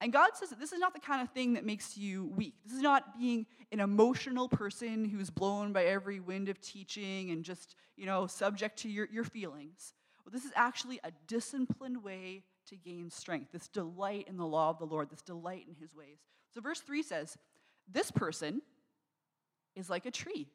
And 0.03 0.13
God 0.13 0.31
says 0.35 0.51
that 0.51 0.59
this 0.59 0.73
is 0.73 0.81
not 0.81 0.95
the 0.95 1.01
kind 1.01 1.23
of 1.23 1.31
thing 1.31 1.55
that 1.55 1.65
makes 1.65 1.97
you 1.97 2.27
weak. 2.37 2.55
This 2.65 2.75
is 2.75 2.83
not 2.83 3.17
being 3.19 3.47
an 3.71 3.81
emotional 3.81 4.49
person 4.49 5.05
who's 5.05 5.31
blown 5.31 5.73
by 5.73 5.85
every 5.85 6.19
wind 6.19 6.49
of 6.49 6.61
teaching 6.61 7.31
and 7.31 7.45
just, 7.45 7.77
you 7.97 8.05
know, 8.05 8.27
subject 8.27 8.81
to 8.81 8.89
your, 8.89 9.09
your 9.13 9.25
feelings. 9.25 9.95
Well, 10.25 10.33
this 10.33 10.45
is 10.45 10.51
actually 10.57 10.99
a 11.05 11.13
disciplined 11.29 12.03
way 12.03 12.43
to 12.67 12.77
gain 12.77 13.11
strength, 13.11 13.53
this 13.53 13.69
delight 13.69 14.27
in 14.29 14.37
the 14.37 14.47
law 14.47 14.71
of 14.71 14.79
the 14.79 14.87
Lord, 14.87 15.09
this 15.09 15.23
delight 15.23 15.67
in 15.69 15.75
his 15.77 15.95
ways. 15.95 16.19
So, 16.53 16.61
verse 16.61 16.81
3 16.81 17.03
says, 17.03 17.39
This 17.91 18.11
person 18.11 18.61
is 19.75 19.89
like 19.89 20.05
a 20.07 20.11
tree 20.11 20.49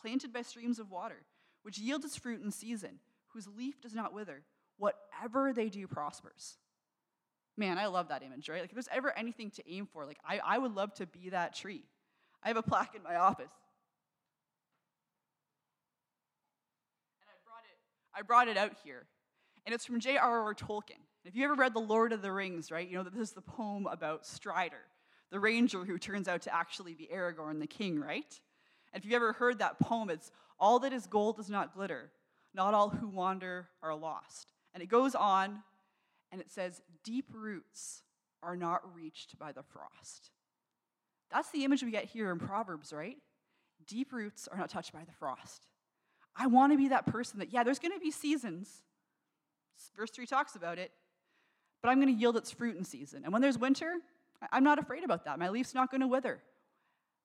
planted 0.00 0.32
by 0.32 0.42
streams 0.42 0.78
of 0.78 0.90
water, 0.90 1.24
which 1.62 1.78
yields 1.78 2.04
its 2.04 2.16
fruit 2.16 2.42
in 2.42 2.50
season, 2.50 3.00
whose 3.28 3.48
leaf 3.48 3.80
does 3.80 3.94
not 3.94 4.12
wither. 4.12 4.42
Whatever 4.78 5.52
they 5.52 5.68
do 5.68 5.86
prospers. 5.86 6.56
Man, 7.56 7.78
I 7.78 7.86
love 7.86 8.08
that 8.08 8.22
image, 8.22 8.48
right? 8.48 8.60
Like, 8.60 8.70
if 8.70 8.74
there's 8.74 8.88
ever 8.92 9.16
anything 9.18 9.50
to 9.52 9.68
aim 9.68 9.88
for, 9.92 10.06
like, 10.06 10.18
I, 10.24 10.38
I 10.44 10.58
would 10.58 10.76
love 10.76 10.94
to 10.94 11.06
be 11.06 11.30
that 11.30 11.56
tree. 11.56 11.82
I 12.42 12.48
have 12.48 12.56
a 12.56 12.62
plaque 12.62 12.94
in 12.94 13.02
my 13.02 13.16
office. 13.16 13.50
And 17.20 17.28
I 17.28 17.36
brought 17.44 17.64
it, 17.64 17.78
I 18.14 18.22
brought 18.22 18.48
it 18.48 18.56
out 18.56 18.76
here. 18.84 19.06
And 19.66 19.74
it's 19.74 19.84
from 19.84 19.98
J.R.R. 19.98 20.54
Tolkien. 20.54 21.02
If 21.24 21.34
you 21.34 21.44
ever 21.44 21.54
read 21.54 21.74
The 21.74 21.80
Lord 21.80 22.12
of 22.12 22.22
the 22.22 22.32
Rings, 22.32 22.70
right, 22.70 22.88
you 22.88 22.96
know 22.96 23.02
that 23.02 23.12
this 23.12 23.28
is 23.28 23.34
the 23.34 23.42
poem 23.42 23.86
about 23.86 24.24
Strider, 24.24 24.86
the 25.30 25.40
ranger 25.40 25.84
who 25.84 25.98
turns 25.98 26.28
out 26.28 26.42
to 26.42 26.54
actually 26.54 26.94
be 26.94 27.08
Aragorn 27.12 27.58
the 27.58 27.66
king, 27.66 27.98
right? 28.00 28.40
And 28.92 29.02
if 29.02 29.04
you've 29.04 29.14
ever 29.14 29.32
heard 29.32 29.58
that 29.58 29.78
poem, 29.78 30.10
it's 30.10 30.30
all 30.58 30.78
that 30.80 30.92
is 30.92 31.06
gold 31.06 31.36
does 31.36 31.50
not 31.50 31.74
glitter, 31.74 32.10
not 32.54 32.74
all 32.74 32.90
who 32.90 33.08
wander 33.08 33.68
are 33.82 33.94
lost. 33.94 34.52
And 34.74 34.82
it 34.82 34.88
goes 34.88 35.14
on 35.14 35.62
and 36.32 36.40
it 36.40 36.50
says, 36.50 36.82
deep 37.04 37.26
roots 37.32 38.02
are 38.42 38.56
not 38.56 38.82
reached 38.94 39.38
by 39.38 39.52
the 39.52 39.62
frost. 39.62 40.30
That's 41.30 41.50
the 41.50 41.64
image 41.64 41.82
we 41.82 41.90
get 41.90 42.04
here 42.04 42.30
in 42.30 42.38
Proverbs, 42.38 42.92
right? 42.92 43.16
Deep 43.86 44.12
roots 44.12 44.48
are 44.48 44.58
not 44.58 44.70
touched 44.70 44.92
by 44.92 45.04
the 45.04 45.12
frost. 45.12 45.66
I 46.36 46.46
want 46.46 46.72
to 46.72 46.78
be 46.78 46.88
that 46.88 47.06
person 47.06 47.40
that, 47.40 47.52
yeah, 47.52 47.64
there's 47.64 47.78
going 47.78 47.92
to 47.92 48.00
be 48.00 48.10
seasons. 48.10 48.82
Verse 49.96 50.10
3 50.10 50.26
talks 50.26 50.54
about 50.54 50.78
it, 50.78 50.92
but 51.82 51.88
I'm 51.88 52.00
going 52.00 52.12
to 52.14 52.20
yield 52.20 52.36
its 52.36 52.50
fruit 52.50 52.76
in 52.76 52.84
season. 52.84 53.22
And 53.24 53.32
when 53.32 53.42
there's 53.42 53.58
winter, 53.58 53.94
I'm 54.52 54.64
not 54.64 54.78
afraid 54.78 55.04
about 55.04 55.24
that. 55.24 55.38
My 55.38 55.48
leaf's 55.48 55.74
not 55.74 55.90
going 55.90 56.00
to 56.00 56.06
wither 56.06 56.40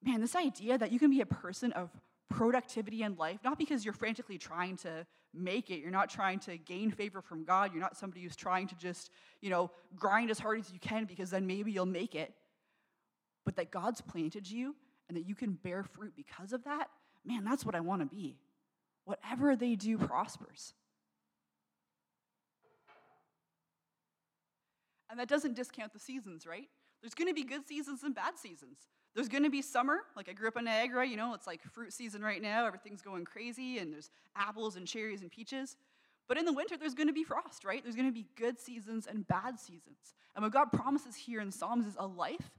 man, 0.03 0.21
this 0.21 0.35
idea 0.35 0.77
that 0.77 0.91
you 0.91 0.99
can 0.99 1.09
be 1.09 1.21
a 1.21 1.25
person 1.25 1.71
of 1.73 1.89
productivity 2.29 3.03
in 3.03 3.15
life, 3.15 3.39
not 3.43 3.57
because 3.57 3.85
you're 3.85 3.93
frantically 3.93 4.37
trying 4.37 4.75
to 4.77 5.05
make 5.33 5.69
it, 5.69 5.79
you're 5.79 5.91
not 5.91 6.09
trying 6.09 6.39
to 6.39 6.57
gain 6.57 6.91
favor 6.91 7.21
from 7.21 7.43
God, 7.43 7.71
you're 7.73 7.81
not 7.81 7.97
somebody 7.97 8.21
who's 8.21 8.35
trying 8.35 8.67
to 8.67 8.75
just, 8.75 9.11
you 9.41 9.49
know, 9.49 9.71
grind 9.95 10.29
as 10.29 10.39
hard 10.39 10.59
as 10.59 10.71
you 10.71 10.79
can 10.79 11.05
because 11.05 11.29
then 11.29 11.47
maybe 11.47 11.71
you'll 11.71 11.85
make 11.85 12.15
it, 12.15 12.33
but 13.45 13.55
that 13.55 13.71
God's 13.71 14.01
planted 14.01 14.49
you 14.49 14.75
and 15.07 15.17
that 15.17 15.27
you 15.27 15.35
can 15.35 15.53
bear 15.53 15.83
fruit 15.83 16.13
because 16.15 16.53
of 16.53 16.63
that, 16.65 16.89
man, 17.25 17.43
that's 17.43 17.65
what 17.65 17.75
I 17.75 17.79
want 17.79 18.01
to 18.01 18.05
be. 18.05 18.37
Whatever 19.05 19.55
they 19.55 19.75
do 19.75 19.97
prospers. 19.97 20.73
And 25.13 25.19
that 25.19 25.29
doesn't 25.29 25.53
discount 25.53 25.93
the 25.93 25.99
seasons, 25.99 26.47
right? 26.47 26.67
There's 26.99 27.13
going 27.13 27.27
to 27.27 27.35
be 27.35 27.43
good 27.43 27.67
seasons 27.67 28.01
and 28.01 28.15
bad 28.15 28.35
seasons. 28.35 28.79
There's 29.13 29.29
going 29.29 29.43
to 29.43 29.51
be 29.51 29.61
summer. 29.61 29.99
Like 30.15 30.27
I 30.27 30.33
grew 30.33 30.47
up 30.47 30.57
in 30.57 30.65
Niagara, 30.65 31.05
you 31.07 31.17
know, 31.17 31.35
it's 31.35 31.45
like 31.45 31.61
fruit 31.61 31.93
season 31.93 32.23
right 32.23 32.41
now. 32.41 32.65
Everything's 32.65 33.03
going 33.03 33.23
crazy, 33.23 33.77
and 33.77 33.93
there's 33.93 34.09
apples 34.35 34.75
and 34.75 34.87
cherries 34.87 35.21
and 35.21 35.29
peaches. 35.29 35.77
But 36.27 36.39
in 36.39 36.45
the 36.45 36.51
winter, 36.51 36.77
there's 36.77 36.95
going 36.95 37.09
to 37.09 37.13
be 37.13 37.23
frost, 37.23 37.63
right? 37.63 37.83
There's 37.83 37.93
going 37.95 38.07
to 38.07 38.11
be 38.11 38.25
good 38.35 38.59
seasons 38.59 39.05
and 39.05 39.27
bad 39.27 39.59
seasons. 39.59 40.15
And 40.35 40.41
what 40.41 40.51
God 40.51 40.71
promises 40.71 41.15
here 41.15 41.41
in 41.41 41.51
Psalms 41.51 41.85
is 41.85 41.95
a 41.99 42.07
life 42.07 42.49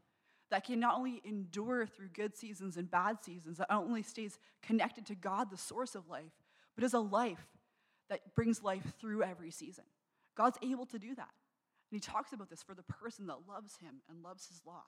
that 0.52 0.62
can 0.62 0.78
not 0.78 0.94
only 0.94 1.22
endure 1.24 1.86
through 1.86 2.10
good 2.10 2.36
seasons 2.36 2.76
and 2.76 2.88
bad 2.88 3.24
seasons, 3.24 3.58
that 3.58 3.68
not 3.68 3.82
only 3.82 4.04
stays 4.04 4.38
connected 4.62 5.06
to 5.06 5.16
God, 5.16 5.50
the 5.50 5.56
source 5.56 5.96
of 5.96 6.08
life, 6.08 6.30
but 6.76 6.84
is 6.84 6.94
a 6.94 7.00
life 7.00 7.48
that 8.08 8.32
brings 8.36 8.62
life 8.62 8.92
through 9.00 9.24
every 9.24 9.50
season. 9.50 9.86
God's 10.36 10.58
able 10.62 10.86
to 10.86 11.00
do 11.00 11.16
that. 11.16 11.30
And 11.94 12.02
he 12.02 12.12
talks 12.12 12.32
about 12.32 12.50
this 12.50 12.60
for 12.60 12.74
the 12.74 12.82
person 12.82 13.28
that 13.28 13.46
loves 13.48 13.76
him 13.76 14.00
and 14.10 14.20
loves 14.20 14.48
his 14.48 14.60
law. 14.66 14.82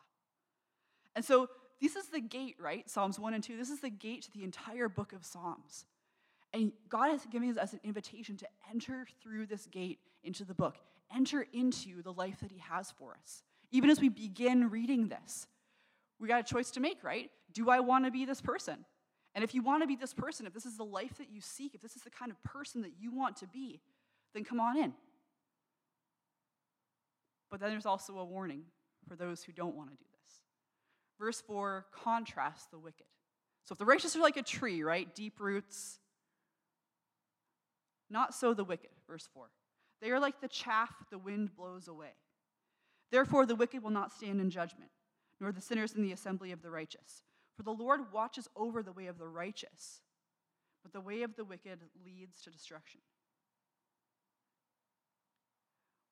And 1.15 1.25
so 1.25 1.49
this 1.81 1.95
is 1.95 2.09
the 2.09 2.21
gate, 2.21 2.57
right? 2.59 2.91
Psalms 2.91 3.17
1 3.17 3.33
and 3.33 3.45
2. 3.45 3.57
This 3.57 3.71
is 3.71 3.79
the 3.79 3.91
gate 3.91 4.23
to 4.23 4.33
the 4.33 4.43
entire 4.43 4.89
book 4.89 5.13
of 5.13 5.25
Psalms. 5.25 5.85
And 6.53 6.73
God 6.89 7.11
has 7.11 7.25
given 7.27 7.57
us 7.61 7.75
an 7.75 7.79
invitation 7.85 8.37
to 8.39 8.47
enter 8.73 9.07
through 9.23 9.47
this 9.47 9.67
gate 9.67 10.01
into 10.25 10.45
the 10.45 10.53
book, 10.53 10.79
enter 11.15 11.47
into 11.53 12.03
the 12.03 12.13
life 12.13 12.41
that 12.41 12.51
He 12.51 12.59
has 12.59 12.91
for 12.91 13.17
us. 13.23 13.45
Even 13.71 13.89
as 13.89 14.01
we 14.01 14.09
begin 14.09 14.69
reading 14.69 15.07
this, 15.07 15.47
we 16.19 16.27
got 16.27 16.41
a 16.41 16.55
choice 16.55 16.73
to 16.73 16.81
make, 16.81 17.05
right? 17.05 17.31
Do 17.53 17.71
I 17.71 17.79
want 17.79 18.05
to 18.07 18.11
be 18.11 18.25
this 18.25 18.41
person? 18.41 18.85
And 19.37 19.45
if 19.45 19.55
you 19.55 19.63
want 19.63 19.85
to 19.85 19.87
be 19.87 19.95
this 19.95 20.13
person, 20.13 20.45
if 20.45 20.55
this 20.55 20.67
is 20.67 20.77
the 20.77 20.85
life 20.85 21.19
that 21.19 21.31
you 21.31 21.41
seek, 21.41 21.77
if 21.77 21.83
this 21.83 21.95
is 21.95 22.03
the 22.03 22.11
kind 22.11 22.33
of 22.33 22.43
person 22.43 22.83
that 22.83 22.95
you 22.99 23.15
want 23.15 23.37
to 23.37 23.47
be, 23.47 23.81
then 24.35 24.43
come 24.43 24.59
on 24.59 24.77
in. 24.77 24.93
But 27.57 27.63
then 27.63 27.71
there's 27.71 27.87
also 27.87 28.19
a 28.19 28.25
warning 28.27 28.65
for 29.09 29.17
those 29.17 29.43
who 29.43 29.51
don't 29.51 29.75
want 29.75 29.89
to 29.89 29.97
do 29.97 30.05
this. 30.13 30.41
Verse 31.19 31.41
4 31.41 31.87
contrasts 31.91 32.67
the 32.67 32.79
wicked. 32.79 33.07
So 33.65 33.73
if 33.73 33.79
the 33.79 33.87
righteous 33.87 34.15
are 34.15 34.21
like 34.21 34.37
a 34.37 34.43
tree, 34.43 34.83
right? 34.83 35.15
Deep 35.15 35.41
roots. 35.41 35.99
Not 38.11 38.35
so 38.35 38.53
the 38.53 38.63
wicked, 38.63 38.91
verse 39.09 39.27
4. 39.33 39.47
They 40.03 40.11
are 40.11 40.21
like 40.21 40.43
the 40.43 40.49
chaff 40.49 40.91
the 41.11 41.17
wind 41.17 41.57
blows 41.57 41.89
away. 41.89 42.13
Therefore, 43.11 43.47
the 43.47 43.57
wicked 43.57 43.83
will 43.83 43.89
not 43.89 44.13
stand 44.13 44.39
in 44.39 44.51
judgment, 44.51 44.91
nor 45.41 45.51
the 45.51 45.63
sinners 45.63 45.95
in 45.95 46.03
the 46.03 46.13
assembly 46.13 46.53
of 46.53 46.61
the 46.61 46.71
righteous. 46.71 47.23
For 47.57 47.63
the 47.63 47.71
Lord 47.71 48.13
watches 48.13 48.51
over 48.55 48.83
the 48.83 48.93
way 48.93 49.07
of 49.07 49.17
the 49.17 49.29
righteous, 49.29 50.03
but 50.83 50.93
the 50.93 51.01
way 51.01 51.23
of 51.23 51.37
the 51.37 51.45
wicked 51.47 51.79
leads 52.05 52.43
to 52.43 52.51
destruction. 52.51 53.01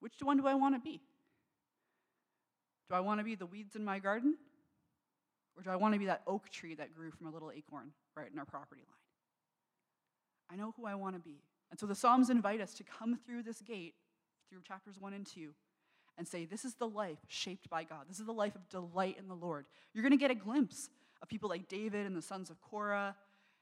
Which 0.00 0.14
one 0.22 0.38
do 0.38 0.46
I 0.46 0.54
want 0.54 0.74
to 0.74 0.80
be? 0.80 1.02
Do 2.88 2.94
I 2.94 3.00
want 3.00 3.20
to 3.20 3.24
be 3.24 3.34
the 3.34 3.46
weeds 3.46 3.76
in 3.76 3.84
my 3.84 3.98
garden? 3.98 4.36
Or 5.56 5.62
do 5.62 5.70
I 5.70 5.76
want 5.76 5.94
to 5.94 5.98
be 5.98 6.06
that 6.06 6.22
oak 6.26 6.50
tree 6.50 6.74
that 6.74 6.94
grew 6.94 7.10
from 7.10 7.26
a 7.26 7.30
little 7.30 7.50
acorn 7.50 7.90
right 8.16 8.30
in 8.30 8.38
our 8.38 8.44
property 8.44 8.82
line? 8.82 9.04
I 10.50 10.56
know 10.56 10.74
who 10.76 10.86
I 10.86 10.94
want 10.94 11.14
to 11.14 11.20
be. 11.20 11.42
And 11.70 11.78
so 11.78 11.86
the 11.86 11.94
Psalms 11.94 12.30
invite 12.30 12.60
us 12.60 12.74
to 12.74 12.84
come 12.84 13.18
through 13.26 13.42
this 13.42 13.60
gate, 13.60 13.94
through 14.50 14.60
chapters 14.62 14.98
1 14.98 15.12
and 15.14 15.26
2, 15.26 15.50
and 16.18 16.28
say, 16.28 16.44
This 16.44 16.64
is 16.64 16.74
the 16.74 16.86
life 16.86 17.18
shaped 17.28 17.68
by 17.70 17.84
God. 17.84 18.06
This 18.08 18.20
is 18.20 18.26
the 18.26 18.32
life 18.32 18.54
of 18.54 18.68
delight 18.68 19.16
in 19.18 19.28
the 19.28 19.34
Lord. 19.34 19.66
You're 19.92 20.02
going 20.02 20.12
to 20.12 20.18
get 20.18 20.30
a 20.30 20.36
glimpse 20.36 20.88
of 21.22 21.28
people 21.28 21.48
like 21.48 21.68
David 21.68 22.06
and 22.06 22.16
the 22.16 22.22
sons 22.22 22.50
of 22.50 22.60
Korah 22.60 23.16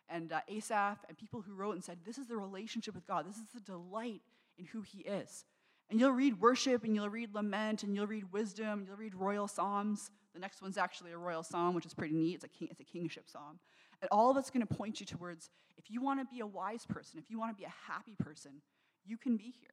and 0.08 0.32
uh, 0.32 0.40
Asaph 0.48 0.98
and 1.08 1.16
people 1.16 1.40
who 1.40 1.54
wrote 1.54 1.74
and 1.74 1.84
said, 1.84 1.98
This 2.04 2.18
is 2.18 2.26
the 2.26 2.36
relationship 2.36 2.94
with 2.94 3.06
God. 3.06 3.26
This 3.26 3.36
is 3.36 3.46
the 3.54 3.60
delight 3.60 4.22
in 4.58 4.66
who 4.66 4.82
He 4.82 5.00
is. 5.00 5.44
And 5.92 6.00
you'll 6.00 6.12
read 6.12 6.40
worship 6.40 6.84
and 6.84 6.94
you'll 6.94 7.10
read 7.10 7.34
lament 7.34 7.82
and 7.82 7.94
you'll 7.94 8.06
read 8.06 8.32
wisdom 8.32 8.78
and 8.78 8.86
you'll 8.86 8.96
read 8.96 9.14
royal 9.14 9.46
psalms. 9.46 10.10
The 10.32 10.40
next 10.40 10.62
one's 10.62 10.78
actually 10.78 11.12
a 11.12 11.18
royal 11.18 11.42
psalm, 11.42 11.74
which 11.74 11.84
is 11.84 11.92
pretty 11.92 12.14
neat. 12.14 12.36
It's 12.36 12.44
a, 12.44 12.48
king, 12.48 12.68
it's 12.70 12.80
a 12.80 12.84
kingship 12.84 13.28
psalm. 13.28 13.58
And 14.00 14.08
all 14.10 14.30
of 14.30 14.38
it's 14.38 14.48
going 14.48 14.66
to 14.66 14.74
point 14.74 15.00
you 15.00 15.06
towards 15.06 15.50
if 15.76 15.90
you 15.90 16.00
want 16.00 16.18
to 16.20 16.24
be 16.34 16.40
a 16.40 16.46
wise 16.46 16.86
person, 16.86 17.18
if 17.18 17.28
you 17.28 17.38
want 17.38 17.54
to 17.54 17.60
be 17.60 17.66
a 17.66 17.92
happy 17.92 18.14
person, 18.18 18.62
you 19.04 19.18
can 19.18 19.36
be 19.36 19.52
here. 19.60 19.68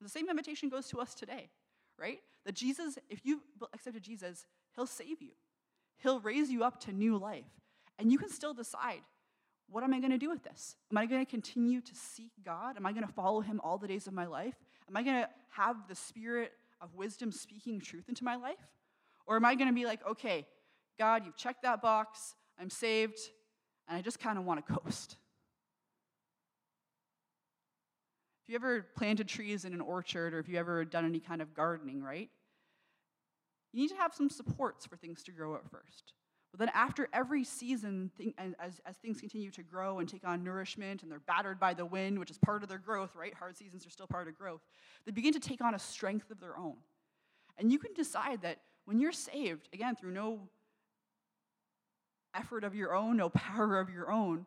The 0.00 0.08
same 0.08 0.30
invitation 0.30 0.70
goes 0.70 0.88
to 0.88 1.00
us 1.00 1.14
today, 1.14 1.50
right? 1.98 2.20
That 2.46 2.54
Jesus, 2.54 2.98
if 3.10 3.26
you 3.26 3.42
accepted 3.74 4.02
Jesus, 4.02 4.46
he'll 4.74 4.86
save 4.86 5.20
you, 5.20 5.32
he'll 5.98 6.20
raise 6.20 6.50
you 6.50 6.64
up 6.64 6.80
to 6.84 6.94
new 6.94 7.18
life. 7.18 7.44
And 7.98 8.10
you 8.10 8.16
can 8.16 8.30
still 8.30 8.54
decide 8.54 9.02
what 9.68 9.84
am 9.84 9.92
I 9.92 10.00
going 10.00 10.12
to 10.12 10.18
do 10.18 10.30
with 10.30 10.44
this? 10.44 10.76
Am 10.90 10.96
I 10.96 11.04
going 11.04 11.22
to 11.22 11.30
continue 11.30 11.82
to 11.82 11.94
seek 11.94 12.32
God? 12.42 12.78
Am 12.78 12.86
I 12.86 12.92
going 12.92 13.06
to 13.06 13.12
follow 13.12 13.42
him 13.42 13.60
all 13.62 13.76
the 13.76 13.86
days 13.86 14.06
of 14.06 14.14
my 14.14 14.24
life? 14.24 14.54
Am 14.88 14.96
I 14.96 15.02
going 15.02 15.20
to 15.22 15.28
have 15.50 15.76
the 15.88 15.94
spirit 15.94 16.52
of 16.80 16.94
wisdom 16.94 17.30
speaking 17.30 17.80
truth 17.80 18.08
into 18.08 18.24
my 18.24 18.36
life? 18.36 18.56
Or 19.26 19.36
am 19.36 19.44
I 19.44 19.54
going 19.54 19.68
to 19.68 19.74
be 19.74 19.84
like, 19.84 20.00
okay, 20.08 20.46
God, 20.98 21.24
you've 21.26 21.36
checked 21.36 21.62
that 21.62 21.82
box, 21.82 22.34
I'm 22.58 22.70
saved, 22.70 23.18
and 23.86 23.96
I 23.96 24.02
just 24.02 24.18
kind 24.18 24.38
of 24.38 24.44
want 24.44 24.64
to 24.66 24.72
coast? 24.72 25.16
If 28.42 28.52
you 28.52 28.56
ever 28.56 28.86
planted 28.96 29.28
trees 29.28 29.66
in 29.66 29.74
an 29.74 29.82
orchard 29.82 30.32
or 30.32 30.38
if 30.38 30.48
you 30.48 30.56
ever 30.58 30.84
done 30.86 31.04
any 31.04 31.20
kind 31.20 31.42
of 31.42 31.52
gardening, 31.52 32.02
right? 32.02 32.30
You 33.72 33.82
need 33.82 33.88
to 33.88 33.96
have 33.96 34.14
some 34.14 34.30
supports 34.30 34.86
for 34.86 34.96
things 34.96 35.22
to 35.24 35.32
grow 35.32 35.54
at 35.54 35.70
first. 35.70 36.14
But 36.50 36.60
then 36.60 36.70
after 36.74 37.08
every 37.12 37.44
season, 37.44 38.10
as, 38.38 38.80
as 38.86 38.96
things 38.96 39.20
continue 39.20 39.50
to 39.50 39.62
grow 39.62 39.98
and 39.98 40.08
take 40.08 40.26
on 40.26 40.42
nourishment 40.42 41.02
and 41.02 41.12
they're 41.12 41.20
battered 41.20 41.60
by 41.60 41.74
the 41.74 41.84
wind, 41.84 42.18
which 42.18 42.30
is 42.30 42.38
part 42.38 42.62
of 42.62 42.68
their 42.68 42.78
growth, 42.78 43.14
right? 43.14 43.34
Hard 43.34 43.56
seasons 43.56 43.86
are 43.86 43.90
still 43.90 44.06
part 44.06 44.28
of 44.28 44.38
growth. 44.38 44.62
They 45.04 45.12
begin 45.12 45.34
to 45.34 45.40
take 45.40 45.60
on 45.60 45.74
a 45.74 45.78
strength 45.78 46.30
of 46.30 46.40
their 46.40 46.56
own. 46.56 46.76
And 47.58 47.70
you 47.70 47.78
can 47.78 47.92
decide 47.92 48.42
that 48.42 48.60
when 48.86 48.98
you're 48.98 49.12
saved, 49.12 49.68
again, 49.74 49.94
through 49.96 50.12
no 50.12 50.48
effort 52.34 52.64
of 52.64 52.74
your 52.74 52.94
own, 52.94 53.16
no 53.18 53.28
power 53.28 53.78
of 53.78 53.90
your 53.90 54.10
own, 54.10 54.46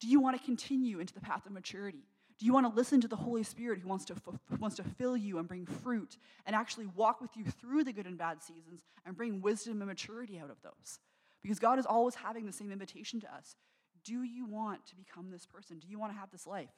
do 0.00 0.08
you 0.08 0.20
want 0.20 0.36
to 0.36 0.44
continue 0.44 0.98
into 0.98 1.14
the 1.14 1.20
path 1.20 1.46
of 1.46 1.52
maturity? 1.52 2.02
Do 2.38 2.46
you 2.46 2.52
want 2.52 2.66
to 2.66 2.74
listen 2.74 3.00
to 3.00 3.08
the 3.08 3.16
Holy 3.16 3.42
Spirit 3.42 3.80
who 3.80 3.88
wants 3.88 4.04
to, 4.06 4.14
who 4.24 4.56
wants 4.56 4.76
to 4.76 4.84
fill 4.84 5.16
you 5.16 5.38
and 5.38 5.48
bring 5.48 5.66
fruit 5.66 6.16
and 6.46 6.54
actually 6.54 6.86
walk 6.86 7.20
with 7.20 7.36
you 7.36 7.44
through 7.44 7.84
the 7.84 7.92
good 7.92 8.06
and 8.06 8.16
bad 8.16 8.42
seasons 8.42 8.84
and 9.04 9.16
bring 9.16 9.40
wisdom 9.40 9.80
and 9.80 9.88
maturity 9.88 10.38
out 10.38 10.50
of 10.50 10.56
those? 10.62 11.00
Because 11.42 11.58
God 11.58 11.78
is 11.78 11.86
always 11.86 12.14
having 12.14 12.46
the 12.46 12.52
same 12.52 12.72
invitation 12.72 13.20
to 13.20 13.34
us. 13.34 13.56
Do 14.04 14.22
you 14.22 14.46
want 14.46 14.86
to 14.86 14.96
become 14.96 15.30
this 15.30 15.46
person? 15.46 15.78
Do 15.78 15.88
you 15.88 15.98
want 15.98 16.12
to 16.12 16.18
have 16.18 16.30
this 16.30 16.46
life? 16.46 16.70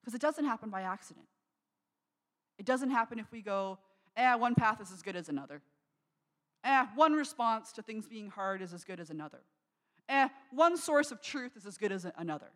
Because 0.00 0.14
it 0.14 0.20
doesn't 0.20 0.44
happen 0.44 0.70
by 0.70 0.82
accident. 0.82 1.26
It 2.58 2.66
doesn't 2.66 2.90
happen 2.90 3.18
if 3.18 3.30
we 3.32 3.42
go, 3.42 3.78
eh, 4.16 4.34
one 4.34 4.54
path 4.54 4.80
is 4.80 4.92
as 4.92 5.02
good 5.02 5.16
as 5.16 5.28
another. 5.28 5.62
Eh, 6.62 6.86
one 6.94 7.12
response 7.14 7.72
to 7.72 7.82
things 7.82 8.06
being 8.06 8.30
hard 8.30 8.62
is 8.62 8.72
as 8.72 8.84
good 8.84 9.00
as 9.00 9.10
another. 9.10 9.40
Eh, 10.08 10.28
one 10.50 10.76
source 10.76 11.10
of 11.10 11.20
truth 11.20 11.56
is 11.56 11.66
as 11.66 11.76
good 11.76 11.92
as 11.92 12.06
another. 12.16 12.50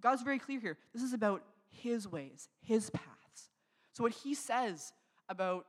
God's 0.00 0.22
very 0.22 0.38
clear 0.38 0.60
here. 0.60 0.78
This 0.92 1.02
is 1.02 1.12
about 1.12 1.42
His 1.70 2.08
ways, 2.08 2.48
His 2.60 2.90
paths. 2.90 3.50
So, 3.92 4.02
what 4.02 4.12
He 4.12 4.34
says 4.34 4.92
about 5.28 5.66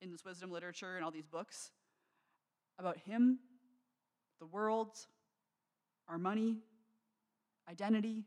in 0.00 0.10
this 0.10 0.24
wisdom 0.24 0.50
literature 0.50 0.96
and 0.96 1.04
all 1.04 1.10
these 1.10 1.26
books 1.26 1.70
about 2.78 2.98
Him 2.98 3.38
the 4.38 4.46
world, 4.46 4.96
our 6.08 6.18
money, 6.18 6.58
identity, 7.68 8.24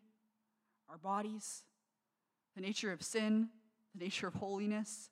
our 0.90 0.98
bodies, 0.98 1.64
the 2.56 2.62
nature 2.62 2.92
of 2.92 3.02
sin, 3.02 3.50
the 3.96 4.04
nature 4.04 4.28
of 4.28 4.34
holiness, 4.34 5.10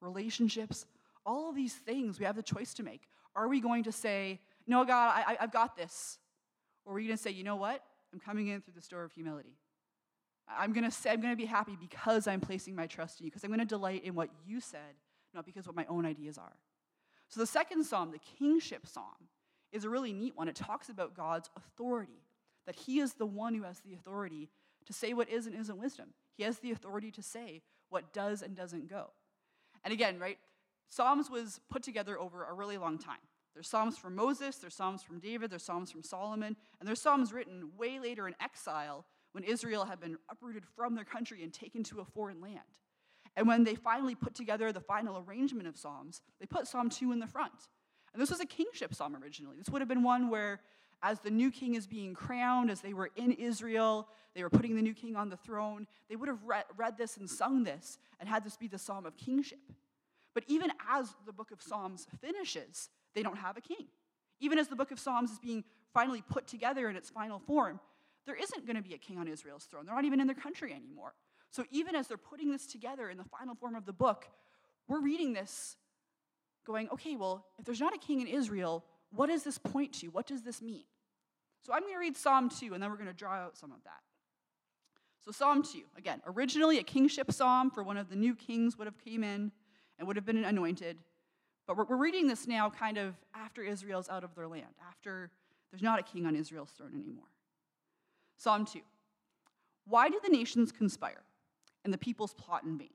relationships, 0.00 0.86
all 1.24 1.50
of 1.50 1.56
these 1.56 1.74
things 1.74 2.18
we 2.18 2.24
have 2.24 2.36
the 2.36 2.42
choice 2.42 2.74
to 2.74 2.82
make. 2.82 3.02
Are 3.34 3.48
we 3.48 3.60
going 3.60 3.84
to 3.84 3.92
say, 3.92 4.40
No, 4.66 4.84
God, 4.84 5.24
I, 5.26 5.36
have 5.40 5.52
got 5.52 5.76
this? 5.76 6.18
Or 6.84 6.92
are 6.92 6.96
we 6.96 7.06
going 7.06 7.16
to 7.16 7.22
say, 7.22 7.30
You 7.30 7.44
know 7.44 7.56
what? 7.56 7.82
I'm 8.12 8.20
coming 8.20 8.48
in 8.48 8.62
through 8.62 8.74
the 8.74 8.86
door 8.88 9.04
of 9.04 9.12
humility. 9.12 9.58
I'm 10.48 10.72
going 10.72 10.84
to 10.84 10.90
say, 10.90 11.10
I'm 11.10 11.20
going 11.20 11.32
to 11.32 11.36
be 11.36 11.44
happy 11.44 11.76
because 11.78 12.28
I'm 12.28 12.40
placing 12.40 12.76
my 12.76 12.86
trust 12.86 13.20
in 13.20 13.24
you, 13.24 13.30
because 13.30 13.42
I'm 13.42 13.50
going 13.50 13.60
to 13.60 13.66
delight 13.66 14.04
in 14.04 14.14
what 14.14 14.30
you 14.46 14.60
said, 14.60 14.94
not 15.34 15.44
because 15.44 15.66
what 15.66 15.74
my 15.74 15.84
own 15.86 16.06
ideas 16.06 16.38
are. 16.38 16.56
So 17.28 17.40
the 17.40 17.46
second 17.46 17.84
psalm, 17.84 18.12
the 18.12 18.20
kingship 18.38 18.86
psalm, 18.86 19.28
is 19.76 19.84
a 19.84 19.90
really 19.90 20.12
neat 20.12 20.36
one. 20.36 20.48
It 20.48 20.56
talks 20.56 20.88
about 20.88 21.14
God's 21.14 21.48
authority, 21.56 22.24
that 22.66 22.74
He 22.74 22.98
is 22.98 23.14
the 23.14 23.26
one 23.26 23.54
who 23.54 23.62
has 23.62 23.80
the 23.80 23.94
authority 23.94 24.48
to 24.86 24.92
say 24.92 25.12
what 25.12 25.28
is 25.28 25.46
and 25.46 25.54
isn't 25.54 25.78
wisdom. 25.78 26.14
He 26.36 26.42
has 26.44 26.58
the 26.58 26.72
authority 26.72 27.10
to 27.12 27.22
say 27.22 27.62
what 27.90 28.12
does 28.12 28.42
and 28.42 28.56
doesn't 28.56 28.88
go. 28.88 29.10
And 29.84 29.92
again, 29.92 30.18
right, 30.18 30.38
Psalms 30.88 31.30
was 31.30 31.60
put 31.70 31.82
together 31.82 32.18
over 32.18 32.44
a 32.44 32.52
really 32.52 32.78
long 32.78 32.98
time. 32.98 33.18
There's 33.54 33.68
Psalms 33.68 33.96
from 33.96 34.14
Moses, 34.14 34.56
there's 34.56 34.74
Psalms 34.74 35.02
from 35.02 35.18
David, 35.18 35.50
there's 35.50 35.62
Psalms 35.62 35.90
from 35.90 36.02
Solomon, 36.02 36.56
and 36.78 36.86
there's 36.86 37.00
Psalms 37.00 37.32
written 37.32 37.70
way 37.78 37.98
later 37.98 38.28
in 38.28 38.34
exile 38.40 39.06
when 39.32 39.44
Israel 39.44 39.84
had 39.84 40.00
been 40.00 40.18
uprooted 40.30 40.64
from 40.76 40.94
their 40.94 41.04
country 41.04 41.42
and 41.42 41.52
taken 41.52 41.82
to 41.84 42.00
a 42.00 42.04
foreign 42.04 42.40
land. 42.40 42.60
And 43.34 43.46
when 43.46 43.64
they 43.64 43.74
finally 43.74 44.14
put 44.14 44.34
together 44.34 44.72
the 44.72 44.80
final 44.80 45.24
arrangement 45.26 45.68
of 45.68 45.76
Psalms, 45.76 46.22
they 46.40 46.46
put 46.46 46.66
Psalm 46.66 46.88
2 46.88 47.12
in 47.12 47.18
the 47.18 47.26
front. 47.26 47.68
And 48.16 48.22
this 48.22 48.30
was 48.30 48.40
a 48.40 48.46
kingship 48.46 48.94
psalm 48.94 49.14
originally. 49.14 49.58
This 49.58 49.68
would 49.68 49.82
have 49.82 49.90
been 49.90 50.02
one 50.02 50.30
where 50.30 50.60
as 51.02 51.20
the 51.20 51.30
new 51.30 51.50
king 51.50 51.74
is 51.74 51.86
being 51.86 52.14
crowned, 52.14 52.70
as 52.70 52.80
they 52.80 52.94
were 52.94 53.10
in 53.14 53.32
Israel, 53.32 54.08
they 54.34 54.42
were 54.42 54.48
putting 54.48 54.74
the 54.74 54.80
new 54.80 54.94
king 54.94 55.16
on 55.16 55.28
the 55.28 55.36
throne, 55.36 55.86
they 56.08 56.16
would 56.16 56.30
have 56.30 56.42
read, 56.42 56.64
read 56.78 56.96
this 56.96 57.18
and 57.18 57.28
sung 57.28 57.62
this 57.62 57.98
and 58.18 58.26
had 58.26 58.42
this 58.42 58.56
be 58.56 58.68
the 58.68 58.78
psalm 58.78 59.04
of 59.04 59.18
kingship. 59.18 59.60
But 60.32 60.44
even 60.46 60.72
as 60.90 61.14
the 61.26 61.32
book 61.34 61.50
of 61.50 61.60
Psalms 61.60 62.06
finishes, 62.22 62.88
they 63.14 63.22
don't 63.22 63.36
have 63.36 63.58
a 63.58 63.60
king. 63.60 63.86
Even 64.40 64.58
as 64.58 64.68
the 64.68 64.76
book 64.76 64.92
of 64.92 64.98
Psalms 64.98 65.30
is 65.30 65.38
being 65.38 65.62
finally 65.92 66.22
put 66.22 66.46
together 66.46 66.88
in 66.88 66.96
its 66.96 67.10
final 67.10 67.38
form, 67.38 67.80
there 68.24 68.34
isn't 68.34 68.64
going 68.64 68.76
to 68.76 68.82
be 68.82 68.94
a 68.94 68.98
king 68.98 69.18
on 69.18 69.28
Israel's 69.28 69.64
throne. 69.64 69.84
They're 69.84 69.94
not 69.94 70.06
even 70.06 70.20
in 70.20 70.26
their 70.26 70.34
country 70.34 70.72
anymore. 70.72 71.12
So 71.50 71.64
even 71.70 71.94
as 71.94 72.08
they're 72.08 72.16
putting 72.16 72.50
this 72.50 72.66
together 72.66 73.10
in 73.10 73.18
the 73.18 73.24
final 73.24 73.54
form 73.54 73.74
of 73.74 73.84
the 73.84 73.92
book, 73.92 74.26
we're 74.88 75.02
reading 75.02 75.34
this 75.34 75.76
going, 76.66 76.88
okay, 76.90 77.16
well, 77.16 77.46
if 77.58 77.64
there's 77.64 77.80
not 77.80 77.94
a 77.94 77.98
king 77.98 78.20
in 78.20 78.26
Israel, 78.26 78.84
what 79.14 79.28
does 79.28 79.44
this 79.44 79.56
point 79.56 79.92
to? 80.00 80.08
What 80.08 80.26
does 80.26 80.42
this 80.42 80.60
mean? 80.60 80.84
So 81.62 81.72
I'm 81.72 81.80
going 81.80 81.94
to 81.94 81.98
read 81.98 82.16
Psalm 82.16 82.50
2, 82.50 82.74
and 82.74 82.82
then 82.82 82.90
we're 82.90 82.96
going 82.96 83.08
to 83.08 83.14
draw 83.14 83.34
out 83.34 83.56
some 83.56 83.72
of 83.72 83.82
that. 83.84 84.00
So 85.24 85.32
Psalm 85.32 85.62
2, 85.62 85.80
again, 85.96 86.20
originally 86.26 86.78
a 86.78 86.82
kingship 86.82 87.32
psalm 87.32 87.70
for 87.70 87.82
one 87.82 87.96
of 87.96 88.08
the 88.08 88.16
new 88.16 88.34
kings 88.34 88.78
would 88.78 88.86
have 88.86 88.98
came 88.98 89.24
in 89.24 89.50
and 89.98 90.06
would 90.06 90.16
have 90.16 90.26
been 90.26 90.44
anointed. 90.44 90.98
But 91.66 91.76
we're, 91.76 91.96
reading 91.96 92.28
this 92.28 92.46
now 92.46 92.70
kind 92.70 92.96
of 92.96 93.14
after 93.34 93.62
Israel's 93.62 94.08
out 94.08 94.22
of 94.22 94.34
their 94.36 94.46
land, 94.46 94.74
after 94.88 95.30
there's 95.70 95.82
not 95.82 95.98
a 95.98 96.02
king 96.02 96.26
on 96.26 96.36
Israel's 96.36 96.70
throne 96.70 96.92
anymore. 96.94 97.24
Psalm 98.36 98.64
2. 98.64 98.80
Why 99.88 100.08
do 100.08 100.20
the 100.22 100.30
nations 100.30 100.70
conspire 100.70 101.22
and 101.84 101.92
the 101.92 101.98
peoples 101.98 102.34
plot 102.34 102.62
in 102.62 102.78
vain? 102.78 102.90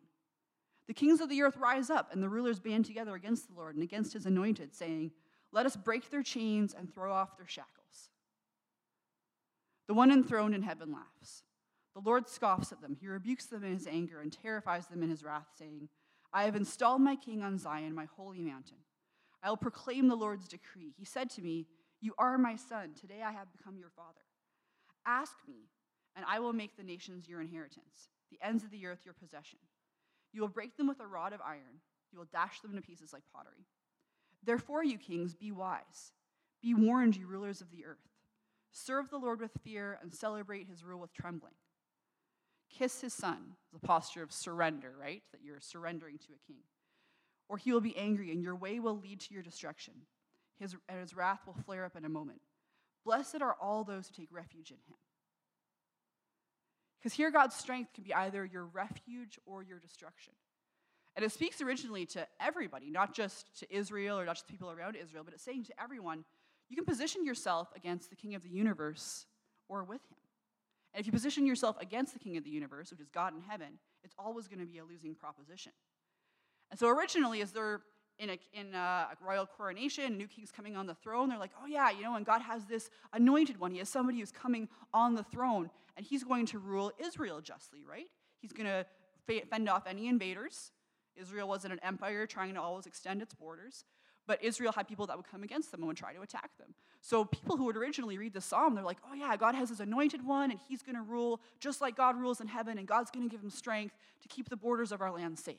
The 0.91 0.95
kings 0.95 1.21
of 1.21 1.29
the 1.29 1.41
earth 1.41 1.55
rise 1.55 1.89
up, 1.89 2.11
and 2.11 2.21
the 2.21 2.27
rulers 2.27 2.59
band 2.59 2.83
together 2.83 3.15
against 3.15 3.47
the 3.47 3.53
Lord 3.53 3.75
and 3.75 3.81
against 3.81 4.11
his 4.11 4.25
anointed, 4.25 4.75
saying, 4.75 5.11
Let 5.53 5.65
us 5.65 5.77
break 5.77 6.09
their 6.09 6.21
chains 6.21 6.75
and 6.77 6.93
throw 6.93 7.13
off 7.13 7.37
their 7.37 7.47
shackles. 7.47 8.09
The 9.87 9.93
one 9.93 10.11
enthroned 10.11 10.53
in 10.53 10.63
heaven 10.63 10.91
laughs. 10.91 11.43
The 11.95 12.01
Lord 12.01 12.27
scoffs 12.27 12.73
at 12.73 12.81
them. 12.81 12.97
He 12.99 13.07
rebukes 13.07 13.45
them 13.45 13.63
in 13.63 13.71
his 13.71 13.87
anger 13.87 14.19
and 14.19 14.33
terrifies 14.33 14.87
them 14.87 15.01
in 15.01 15.09
his 15.09 15.23
wrath, 15.23 15.47
saying, 15.57 15.87
I 16.33 16.43
have 16.43 16.57
installed 16.57 16.99
my 16.99 17.15
king 17.15 17.41
on 17.41 17.57
Zion, 17.57 17.95
my 17.95 18.09
holy 18.17 18.41
mountain. 18.41 18.79
I 19.41 19.47
will 19.47 19.55
proclaim 19.55 20.09
the 20.09 20.15
Lord's 20.15 20.49
decree. 20.49 20.93
He 20.97 21.05
said 21.05 21.29
to 21.29 21.41
me, 21.41 21.67
You 22.01 22.15
are 22.17 22.37
my 22.37 22.57
son. 22.57 22.95
Today 22.99 23.21
I 23.25 23.31
have 23.31 23.49
become 23.57 23.77
your 23.77 23.91
father. 23.95 24.25
Ask 25.05 25.37
me, 25.47 25.69
and 26.17 26.25
I 26.27 26.39
will 26.39 26.51
make 26.51 26.75
the 26.75 26.83
nations 26.83 27.29
your 27.29 27.39
inheritance, 27.39 28.09
the 28.29 28.45
ends 28.45 28.65
of 28.65 28.71
the 28.71 28.87
earth 28.87 28.99
your 29.05 29.13
possession. 29.13 29.59
You 30.33 30.41
will 30.41 30.47
break 30.47 30.77
them 30.77 30.87
with 30.87 30.99
a 30.99 31.07
rod 31.07 31.33
of 31.33 31.41
iron, 31.41 31.81
you 32.11 32.19
will 32.19 32.27
dash 32.31 32.59
them 32.61 32.75
to 32.75 32.81
pieces 32.81 33.13
like 33.13 33.23
pottery. 33.33 33.65
Therefore, 34.43 34.83
you 34.83 34.97
kings, 34.97 35.35
be 35.35 35.51
wise. 35.51 36.11
Be 36.61 36.73
warned, 36.73 37.15
you 37.15 37.27
rulers 37.27 37.61
of 37.61 37.71
the 37.71 37.85
earth. 37.85 37.97
Serve 38.71 39.09
the 39.09 39.17
Lord 39.17 39.41
with 39.41 39.51
fear 39.63 39.97
and 40.01 40.13
celebrate 40.13 40.67
his 40.67 40.83
rule 40.83 40.99
with 40.99 41.13
trembling. 41.13 41.53
Kiss 42.69 43.01
his 43.01 43.13
son, 43.13 43.55
the 43.73 43.79
posture 43.79 44.23
of 44.23 44.31
surrender, 44.31 44.93
right? 44.99 45.23
That 45.31 45.41
you're 45.43 45.59
surrendering 45.59 46.17
to 46.19 46.33
a 46.33 46.47
king. 46.47 46.61
Or 47.49 47.57
he 47.57 47.73
will 47.73 47.81
be 47.81 47.97
angry, 47.97 48.31
and 48.31 48.41
your 48.41 48.55
way 48.55 48.79
will 48.79 48.97
lead 48.97 49.19
to 49.21 49.33
your 49.33 49.43
destruction. 49.43 49.93
His, 50.57 50.75
and 50.87 50.99
his 50.99 51.15
wrath 51.15 51.41
will 51.45 51.57
flare 51.65 51.83
up 51.83 51.97
in 51.97 52.05
a 52.05 52.09
moment. 52.09 52.41
Blessed 53.03 53.41
are 53.41 53.57
all 53.59 53.83
those 53.83 54.07
who 54.07 54.13
take 54.13 54.31
refuge 54.31 54.71
in 54.71 54.77
him. 54.87 54.95
Because 57.01 57.15
here, 57.15 57.31
God's 57.31 57.55
strength 57.55 57.93
can 57.93 58.03
be 58.03 58.13
either 58.13 58.45
your 58.45 58.65
refuge 58.65 59.39
or 59.45 59.63
your 59.63 59.79
destruction. 59.79 60.33
And 61.15 61.25
it 61.25 61.31
speaks 61.31 61.61
originally 61.61 62.05
to 62.07 62.27
everybody, 62.39 62.89
not 62.89 63.13
just 63.13 63.59
to 63.59 63.75
Israel 63.75 64.19
or 64.19 64.25
not 64.25 64.35
just 64.35 64.47
people 64.47 64.71
around 64.71 64.95
Israel, 64.95 65.23
but 65.23 65.33
it's 65.33 65.43
saying 65.43 65.65
to 65.65 65.81
everyone, 65.81 66.23
you 66.69 66.75
can 66.75 66.85
position 66.85 67.25
yourself 67.25 67.69
against 67.75 68.09
the 68.09 68.15
king 68.15 68.35
of 68.35 68.43
the 68.43 68.49
universe 68.49 69.25
or 69.67 69.83
with 69.83 70.01
him. 70.09 70.17
And 70.93 71.01
if 71.01 71.05
you 71.05 71.11
position 71.11 71.45
yourself 71.45 71.75
against 71.81 72.13
the 72.13 72.19
king 72.19 72.37
of 72.37 72.43
the 72.43 72.49
universe, 72.49 72.91
which 72.91 72.99
is 72.99 73.09
God 73.09 73.33
in 73.33 73.41
heaven, 73.41 73.79
it's 74.03 74.15
always 74.17 74.47
going 74.47 74.59
to 74.59 74.65
be 74.65 74.77
a 74.77 74.85
losing 74.85 75.15
proposition. 75.15 75.71
And 76.69 76.79
so 76.79 76.87
originally, 76.87 77.41
as 77.41 77.51
they're 77.51 77.81
in 78.21 78.29
a, 78.29 78.39
in 78.53 78.75
a 78.75 79.07
royal 79.25 79.47
coronation, 79.47 80.15
new 80.15 80.27
king's 80.27 80.51
coming 80.51 80.77
on 80.77 80.85
the 80.85 80.93
throne, 80.93 81.27
they're 81.27 81.39
like, 81.39 81.51
oh 81.61 81.65
yeah, 81.65 81.89
you 81.89 82.03
know, 82.03 82.15
and 82.15 82.25
God 82.25 82.41
has 82.43 82.65
this 82.65 82.91
anointed 83.11 83.59
one. 83.59 83.71
He 83.71 83.79
has 83.79 83.89
somebody 83.89 84.19
who's 84.19 84.31
coming 84.31 84.69
on 84.93 85.15
the 85.15 85.23
throne, 85.23 85.71
and 85.97 86.05
he's 86.05 86.23
going 86.23 86.45
to 86.47 86.59
rule 86.59 86.91
Israel 86.99 87.41
justly, 87.41 87.83
right? 87.83 88.05
He's 88.39 88.53
going 88.53 88.67
to 88.67 88.85
fend 89.49 89.67
off 89.67 89.87
any 89.87 90.07
invaders. 90.07 90.71
Israel 91.19 91.47
wasn't 91.47 91.73
an 91.73 91.79
empire 91.83 92.27
trying 92.27 92.53
to 92.53 92.61
always 92.61 92.85
extend 92.85 93.23
its 93.23 93.33
borders, 93.33 93.85
but 94.27 94.41
Israel 94.43 94.71
had 94.71 94.87
people 94.87 95.07
that 95.07 95.17
would 95.17 95.27
come 95.27 95.41
against 95.41 95.71
them 95.71 95.81
and 95.81 95.87
would 95.87 95.97
try 95.97 96.13
to 96.13 96.21
attack 96.21 96.51
them. 96.59 96.75
So 97.01 97.25
people 97.25 97.57
who 97.57 97.65
would 97.65 97.75
originally 97.75 98.19
read 98.19 98.33
the 98.33 98.41
psalm, 98.41 98.75
they're 98.75 98.83
like, 98.83 98.99
oh 99.09 99.15
yeah, 99.15 99.35
God 99.35 99.55
has 99.55 99.69
his 99.69 99.79
anointed 99.79 100.23
one, 100.23 100.51
and 100.51 100.59
he's 100.69 100.83
going 100.83 100.95
to 100.95 101.01
rule 101.01 101.41
just 101.59 101.81
like 101.81 101.97
God 101.97 102.15
rules 102.15 102.39
in 102.39 102.47
heaven, 102.47 102.77
and 102.77 102.87
God's 102.87 103.09
going 103.09 103.27
to 103.27 103.31
give 103.31 103.43
him 103.43 103.49
strength 103.49 103.95
to 104.21 104.27
keep 104.27 104.47
the 104.47 104.55
borders 104.55 104.91
of 104.91 105.01
our 105.01 105.11
land 105.11 105.39
safe. 105.39 105.57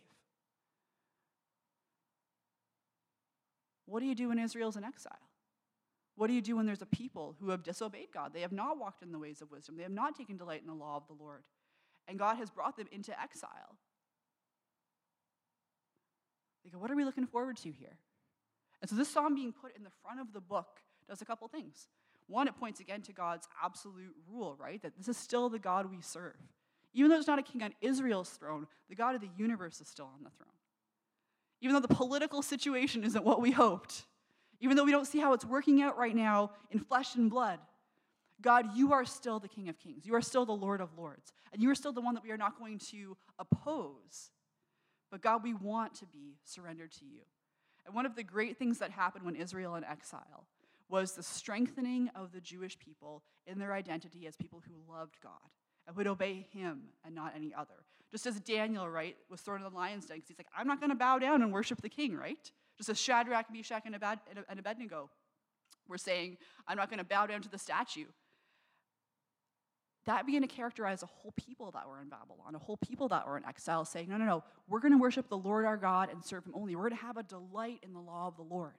What 3.93 4.01
do 4.01 4.07
you 4.07 4.15
do 4.15 4.31
when 4.31 4.39
Israel's 4.39 4.77
in 4.77 4.85
exile? 4.85 5.13
What 6.17 6.29
do 6.29 6.33
you 6.33 6.41
do 6.41 6.57
when 6.57 6.65
there's 6.65 6.81
a 6.81 6.87
people 6.87 7.37
who 7.39 7.51
have 7.51 7.63
disobeyed 7.63 8.09
God? 8.11 8.33
They 8.33 8.41
have 8.41 8.51
not 8.51 8.79
walked 8.79 9.03
in 9.03 9.13
the 9.13 9.19
ways 9.19 9.43
of 9.43 9.51
wisdom. 9.51 9.77
They 9.77 9.83
have 9.83 9.93
not 9.93 10.17
taken 10.17 10.39
delight 10.39 10.63
in 10.63 10.67
the 10.67 10.73
law 10.73 10.97
of 10.97 11.07
the 11.09 11.23
Lord. 11.23 11.43
And 12.09 12.19
God 12.19 12.39
has 12.39 12.49
brought 12.49 12.79
them 12.79 12.87
into 12.91 13.13
exile. 13.21 13.77
They 16.65 16.71
go, 16.71 16.79
what 16.79 16.91
are 16.91 16.97
we 16.97 17.05
looking 17.05 17.27
forward 17.27 17.59
to 17.59 17.71
here? 17.71 17.99
And 18.81 18.89
so 18.89 18.97
this 18.97 19.11
psalm 19.11 19.35
being 19.35 19.53
put 19.53 19.77
in 19.77 19.85
the 19.85 19.93
front 20.03 20.21
of 20.21 20.33
the 20.33 20.41
book 20.41 20.81
does 21.07 21.21
a 21.21 21.27
couple 21.27 21.47
things. 21.49 21.87
One, 22.29 22.49
it 22.49 22.57
points 22.59 22.81
again 22.81 23.03
to 23.03 23.13
God's 23.13 23.47
absolute 23.63 24.15
rule, 24.27 24.57
right? 24.59 24.81
That 24.81 24.97
this 24.97 25.09
is 25.09 25.19
still 25.19 25.51
the 25.51 25.59
God 25.59 25.91
we 25.91 26.01
serve. 26.01 26.33
Even 26.95 27.11
though 27.11 27.17
there's 27.17 27.27
not 27.27 27.39
a 27.39 27.43
king 27.43 27.63
on 27.63 27.75
Israel's 27.83 28.31
throne, 28.31 28.69
the 28.89 28.95
God 28.95 29.15
of 29.15 29.21
the 29.21 29.29
universe 29.37 29.83
is 29.83 29.89
still 29.89 30.07
on 30.07 30.25
the 30.25 30.31
throne. 30.31 30.49
Even 31.63 31.75
though 31.75 31.81
the 31.81 31.95
political 31.95 32.43
situation 32.43 33.05
isn't 33.05 33.25
what 33.25 33.41
we 33.41 33.51
hoped, 33.51 34.05
even 34.61 34.77
though 34.77 34.85
we 34.85 34.91
don't 34.91 35.07
see 35.07 35.21
how 35.21 35.33
it's 35.33 35.45
working 35.45 35.81
out 35.81 35.97
right 35.97 36.15
now 36.15 36.51
in 36.71 36.79
flesh 36.79 37.15
and 37.15 37.31
blood, 37.31 37.61
God, 38.43 38.77
you 38.77 38.93
are 38.93 39.05
still 39.05 39.39
the 39.39 39.49
King 39.49 39.69
of 39.69 39.79
Kings. 39.79 40.05
You 40.05 40.15
are 40.17 40.21
still 40.21 40.45
the 40.45 40.53
Lord 40.53 40.81
of 40.81 40.99
Lords. 40.99 41.33
And 41.53 41.63
you 41.63 41.71
are 41.71 41.75
still 41.75 41.93
the 41.93 42.01
one 42.01 42.15
that 42.15 42.25
we 42.25 42.33
are 42.33 42.37
not 42.37 42.59
going 42.59 42.79
to 42.91 43.17
oppose. 43.39 44.31
But 45.11 45.23
God, 45.23 45.45
we 45.45 45.55
want 45.55 45.95
to 45.97 46.07
be 46.07 46.37
surrendered 46.45 46.91
to 46.93 47.05
you. 47.05 47.21
And 47.87 47.95
one 47.95 48.07
of 48.07 48.17
the 48.17 48.25
great 48.25 48.59
things 48.59 48.79
that 48.79 48.91
happened 48.91 49.25
when 49.25 49.37
Israel 49.37 49.77
in 49.77 49.85
exile 49.85 50.49
was 50.89 51.13
the 51.13 51.23
strengthening 51.23 52.11
of 52.15 52.33
the 52.33 52.41
Jewish 52.41 52.79
people 52.79 53.23
in 53.47 53.59
their 53.59 53.73
identity 53.73 54.27
as 54.27 54.37
people 54.37 54.63
who 54.67 54.93
loved 54.93 55.17
God 55.23 55.33
and 55.87 55.97
would 55.97 56.07
obey 56.07 56.47
him 56.53 56.83
and 57.05 57.15
not 57.15 57.35
any 57.37 57.55
other. 57.55 57.85
Just 58.13 58.27
as 58.27 58.39
Daniel, 58.41 58.89
right, 58.89 59.17
was 59.31 59.41
thrown 59.41 59.59
in 59.59 59.65
the 59.65 59.75
lion's 59.75 60.07
den 60.07 60.19
because 60.19 60.29
he's 60.29 60.39
like, 60.39 60.47
I'm 60.57 60.67
not 60.67 60.81
going 60.81 60.91
to 60.91 60.97
bow 60.97 61.19
down 61.19 61.43
and 61.43 61.51
worship 61.51 61.81
the 61.81 61.89
king, 61.89 62.15
right? 62.15 62.51
Just 62.77 62.91
as 62.91 62.99
Shadrach, 62.99 63.47
Meshach, 63.51 63.83
and 63.87 64.59
Abednego 64.59 65.11
were 65.89 65.99
saying, 65.99 66.37
I'm 66.69 66.77
not 66.77 66.91
going 66.91 66.99
to 66.99 67.05
bow 67.05 67.27
down 67.27 67.41
to 67.43 67.49
the 67.49 67.59
statue. 67.59 68.05
That 70.05 70.27
began 70.27 70.43
to 70.43 70.49
characterize 70.49 71.03
a 71.03 71.07
whole 71.07 71.33
people 71.37 71.71
that 71.71 71.89
were 71.89 72.01
in 72.01 72.09
Babylon, 72.09 72.55
a 72.55 72.59
whole 72.59 72.77
people 72.77 73.09
that 73.09 73.27
were 73.27 73.37
in 73.37 73.47
exile, 73.47 73.85
saying, 73.85 74.09
No, 74.09 74.17
no, 74.17 74.25
no, 74.25 74.45
we're 74.69 74.81
going 74.81 74.93
to 74.93 74.99
worship 74.99 75.29
the 75.29 75.39
Lord 75.39 75.65
our 75.65 75.77
God 75.77 76.11
and 76.11 76.25
serve 76.25 76.45
him 76.45 76.53
only. 76.55 76.75
We're 76.75 76.89
going 76.89 76.99
to 76.99 77.07
have 77.07 77.17
a 77.17 77.23
delight 77.23 77.79
in 77.83 77.93
the 77.93 78.01
law 78.01 78.27
of 78.27 78.37
the 78.37 78.43
Lord. 78.43 78.75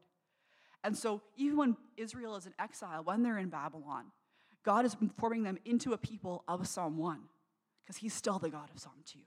And 0.84 0.98
so, 0.98 1.22
even 1.38 1.58
when 1.58 1.78
Israel 1.96 2.36
is 2.36 2.46
in 2.46 2.54
exile, 2.60 3.06
when 3.06 3.24
they're 3.24 3.38
in 3.38 3.48
Babylon, 3.48 4.08
God 4.64 4.86
is 4.86 4.98
forming 5.18 5.44
them 5.44 5.58
into 5.64 5.94
a 5.94 5.98
people 5.98 6.44
of 6.48 6.68
Psalm 6.68 6.98
1, 6.98 7.22
because 7.84 7.98
he's 7.98 8.14
still 8.14 8.40
the 8.40 8.50
God 8.50 8.70
of 8.74 8.80
Psalm 8.80 8.94
2. 9.06 9.20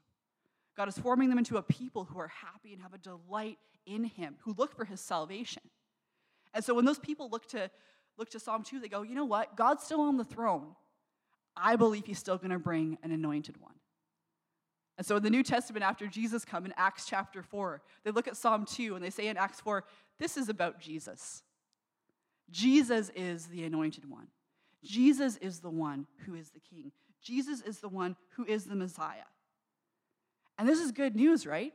God 0.76 0.88
is 0.88 0.98
forming 0.98 1.28
them 1.28 1.38
into 1.38 1.56
a 1.56 1.62
people 1.62 2.04
who 2.04 2.18
are 2.18 2.28
happy 2.28 2.72
and 2.72 2.82
have 2.82 2.94
a 2.94 2.98
delight 2.98 3.58
in 3.86 4.04
him, 4.04 4.36
who 4.40 4.54
look 4.56 4.76
for 4.76 4.84
his 4.84 5.00
salvation. 5.00 5.62
And 6.52 6.64
so 6.64 6.74
when 6.74 6.84
those 6.84 6.98
people 6.98 7.28
look 7.30 7.46
to 7.50 7.70
look 8.18 8.30
to 8.30 8.40
Psalm 8.40 8.62
2, 8.62 8.80
they 8.80 8.88
go, 8.88 9.02
you 9.02 9.14
know 9.14 9.24
what? 9.24 9.56
God's 9.56 9.84
still 9.84 10.00
on 10.00 10.16
the 10.16 10.24
throne. 10.24 10.74
I 11.56 11.76
believe 11.76 12.06
he's 12.06 12.18
still 12.18 12.38
going 12.38 12.50
to 12.50 12.58
bring 12.58 12.98
an 13.02 13.12
anointed 13.12 13.60
one. 13.60 13.74
And 14.98 15.06
so 15.06 15.16
in 15.16 15.22
the 15.22 15.30
New 15.30 15.42
Testament, 15.42 15.84
after 15.84 16.06
Jesus 16.06 16.44
come 16.44 16.64
in 16.64 16.72
Acts 16.76 17.04
chapter 17.06 17.42
4, 17.42 17.82
they 18.04 18.10
look 18.10 18.26
at 18.26 18.36
Psalm 18.36 18.64
2 18.64 18.94
and 18.94 19.04
they 19.04 19.10
say 19.10 19.28
in 19.28 19.36
Acts 19.36 19.60
4, 19.60 19.84
this 20.18 20.36
is 20.38 20.48
about 20.48 20.80
Jesus. 20.80 21.42
Jesus 22.50 23.10
is 23.14 23.46
the 23.46 23.64
anointed 23.64 24.08
one. 24.08 24.28
Jesus 24.82 25.36
is 25.38 25.60
the 25.60 25.70
one 25.70 26.06
who 26.24 26.34
is 26.34 26.50
the 26.50 26.60
king. 26.60 26.92
Jesus 27.26 27.60
is 27.60 27.78
the 27.78 27.88
one 27.88 28.14
who 28.36 28.44
is 28.44 28.66
the 28.66 28.76
Messiah. 28.76 29.26
And 30.58 30.68
this 30.68 30.78
is 30.78 30.92
good 30.92 31.16
news, 31.16 31.44
right? 31.44 31.72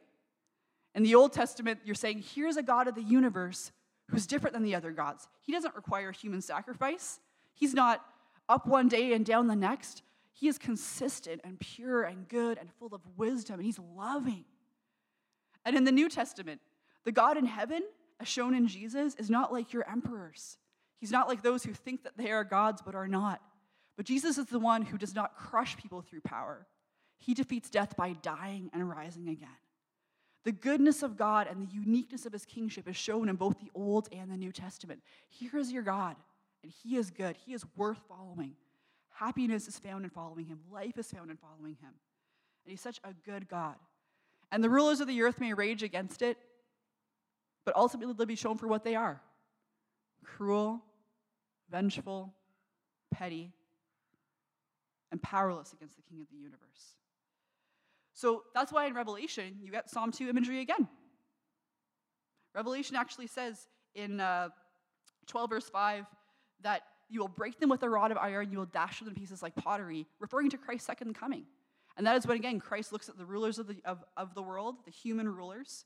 In 0.96 1.04
the 1.04 1.16
Old 1.16 1.34
Testament, 1.34 1.80
you're 1.84 1.94
saying, 1.94 2.24
here's 2.34 2.56
a 2.56 2.64
God 2.64 2.88
of 2.88 2.96
the 2.96 3.04
universe 3.04 3.74
who's 4.10 4.26
different 4.26 4.54
than 4.54 4.64
the 4.64 4.76
other 4.76 4.92
gods. 4.92 5.28
He 5.42 5.52
doesn't 5.52 5.76
require 5.76 6.14
human 6.14 6.42
sacrifice. 6.42 7.20
He's 7.54 7.74
not 7.74 8.02
up 8.48 8.66
one 8.66 8.88
day 8.88 9.12
and 9.12 9.26
down 9.26 9.48
the 9.48 9.56
next. 9.56 10.04
He 10.32 10.48
is 10.48 10.58
consistent 10.58 11.42
and 11.44 11.60
pure 11.60 12.04
and 12.04 12.28
good 12.30 12.58
and 12.58 12.72
full 12.80 12.96
of 12.96 13.02
wisdom, 13.18 13.56
and 13.56 13.66
he's 13.66 13.80
loving. 13.96 14.46
And 15.66 15.76
in 15.76 15.84
the 15.84 15.92
New 15.92 16.08
Testament, 16.08 16.62
the 17.04 17.12
God 17.12 17.38
in 17.38 17.46
heaven, 17.46 17.82
as 18.22 18.28
shown 18.30 18.56
in 18.56 18.68
Jesus, 18.68 19.16
is 19.16 19.30
not 19.30 19.52
like 19.52 19.74
your 19.74 19.88
emperors. 19.90 20.58
He's 20.98 21.12
not 21.12 21.28
like 21.28 21.42
those 21.44 21.64
who 21.64 21.74
think 21.74 22.04
that 22.04 22.18
they 22.18 22.32
are 22.32 22.46
gods 22.46 22.82
but 22.82 22.96
are 22.96 23.08
not. 23.08 23.42
But 23.98 24.06
Jesus 24.06 24.38
is 24.38 24.46
the 24.46 24.60
one 24.60 24.84
who 24.84 24.98
does 24.98 25.16
not 25.16 25.36
crush 25.36 25.78
people 25.78 26.02
through 26.02 26.22
power. 26.22 26.66
He 27.18 27.34
defeats 27.34 27.70
death 27.70 27.96
by 27.96 28.14
dying 28.14 28.70
and 28.74 28.90
rising 28.90 29.28
again. 29.28 29.50
The 30.44 30.52
goodness 30.52 31.04
of 31.04 31.18
God 31.18 31.48
and 31.48 31.62
the 31.62 31.72
uniqueness 31.72 32.26
of 32.26 32.34
his 32.34 32.46
kingship 32.46 32.88
is 32.88 32.96
shown 32.96 33.30
in 33.30 33.36
both 33.36 33.60
the 33.60 33.70
Old 33.76 34.10
and 34.12 34.32
the 34.32 34.38
New 34.38 34.52
Testament. 34.52 35.02
Here 35.30 35.56
is 35.58 35.72
your 35.72 35.84
God, 35.84 36.16
and 36.64 36.72
he 36.84 36.98
is 36.98 37.12
good. 37.12 37.38
He 37.46 37.54
is 37.54 37.64
worth 37.76 38.00
following. 38.08 38.56
Happiness 39.10 39.68
is 39.68 39.78
found 39.78 40.04
in 40.04 40.10
following 40.10 40.46
him, 40.46 40.60
life 40.72 40.98
is 40.98 41.12
found 41.12 41.30
in 41.30 41.38
following 41.38 41.78
him. 41.80 41.92
And 42.66 42.72
he's 42.72 42.82
such 42.82 43.00
a 43.04 43.14
good 43.24 43.48
God. 43.48 43.76
And 44.52 44.64
the 44.64 44.70
rulers 44.70 45.00
of 45.00 45.08
the 45.08 45.22
earth 45.22 45.40
may 45.40 45.54
rage 45.54 45.84
against 45.84 46.22
it, 46.24 46.38
but 47.66 47.76
ultimately 47.76 48.14
they'll 48.18 48.26
be 48.26 48.36
shown 48.36 48.58
for 48.58 48.68
what 48.68 48.84
they 48.84 48.96
are 48.96 49.22
cruel, 50.24 50.82
vengeful, 51.70 52.34
petty, 53.12 53.52
and 55.12 55.22
powerless 55.22 55.74
against 55.74 55.96
the 55.96 56.04
king 56.04 56.22
of 56.22 56.28
the 56.30 56.38
universe. 56.38 56.96
So 58.14 58.44
that's 58.54 58.72
why 58.72 58.86
in 58.86 58.94
Revelation, 58.94 59.58
you 59.62 59.72
get 59.72 59.90
Psalm 59.90 60.12
2 60.12 60.30
imagery 60.30 60.62
again. 60.62 60.88
Revelation 62.54 62.96
actually 62.96 63.28
says 63.28 63.68
in 63.96 64.20
uh, 64.20 64.50
12, 65.28 65.50
verse 65.50 65.70
5, 65.70 66.06
that 66.62 66.84
you 67.10 67.20
will 67.20 67.28
break 67.28 67.60
them 67.60 67.70
with 67.70 67.84
a 67.84 67.90
rod 67.90 68.12
of 68.12 68.18
iron, 68.18 68.52
you 68.52 68.58
will 68.58 68.66
dash 68.66 69.00
them 69.00 69.08
in 69.10 69.16
pieces 69.16 69.42
like 69.42 69.56
pottery, 69.56 70.08
referring 70.20 70.50
to 70.50 70.58
Christ's 70.58 70.88
second 70.88 71.14
coming. 71.14 71.46
And 71.98 72.08
that 72.08 72.16
is 72.16 72.26
when, 72.26 72.38
again, 72.38 72.60
Christ 72.60 72.94
looks 72.94 73.10
at 73.10 73.18
the 73.18 73.26
rulers 73.26 73.60
of 73.60 73.68
the, 73.68 73.76
of, 73.84 74.04
of 74.16 74.34
the 74.34 74.42
world, 74.42 74.76
the 74.86 74.92
human 74.92 75.28
rulers, 75.28 75.86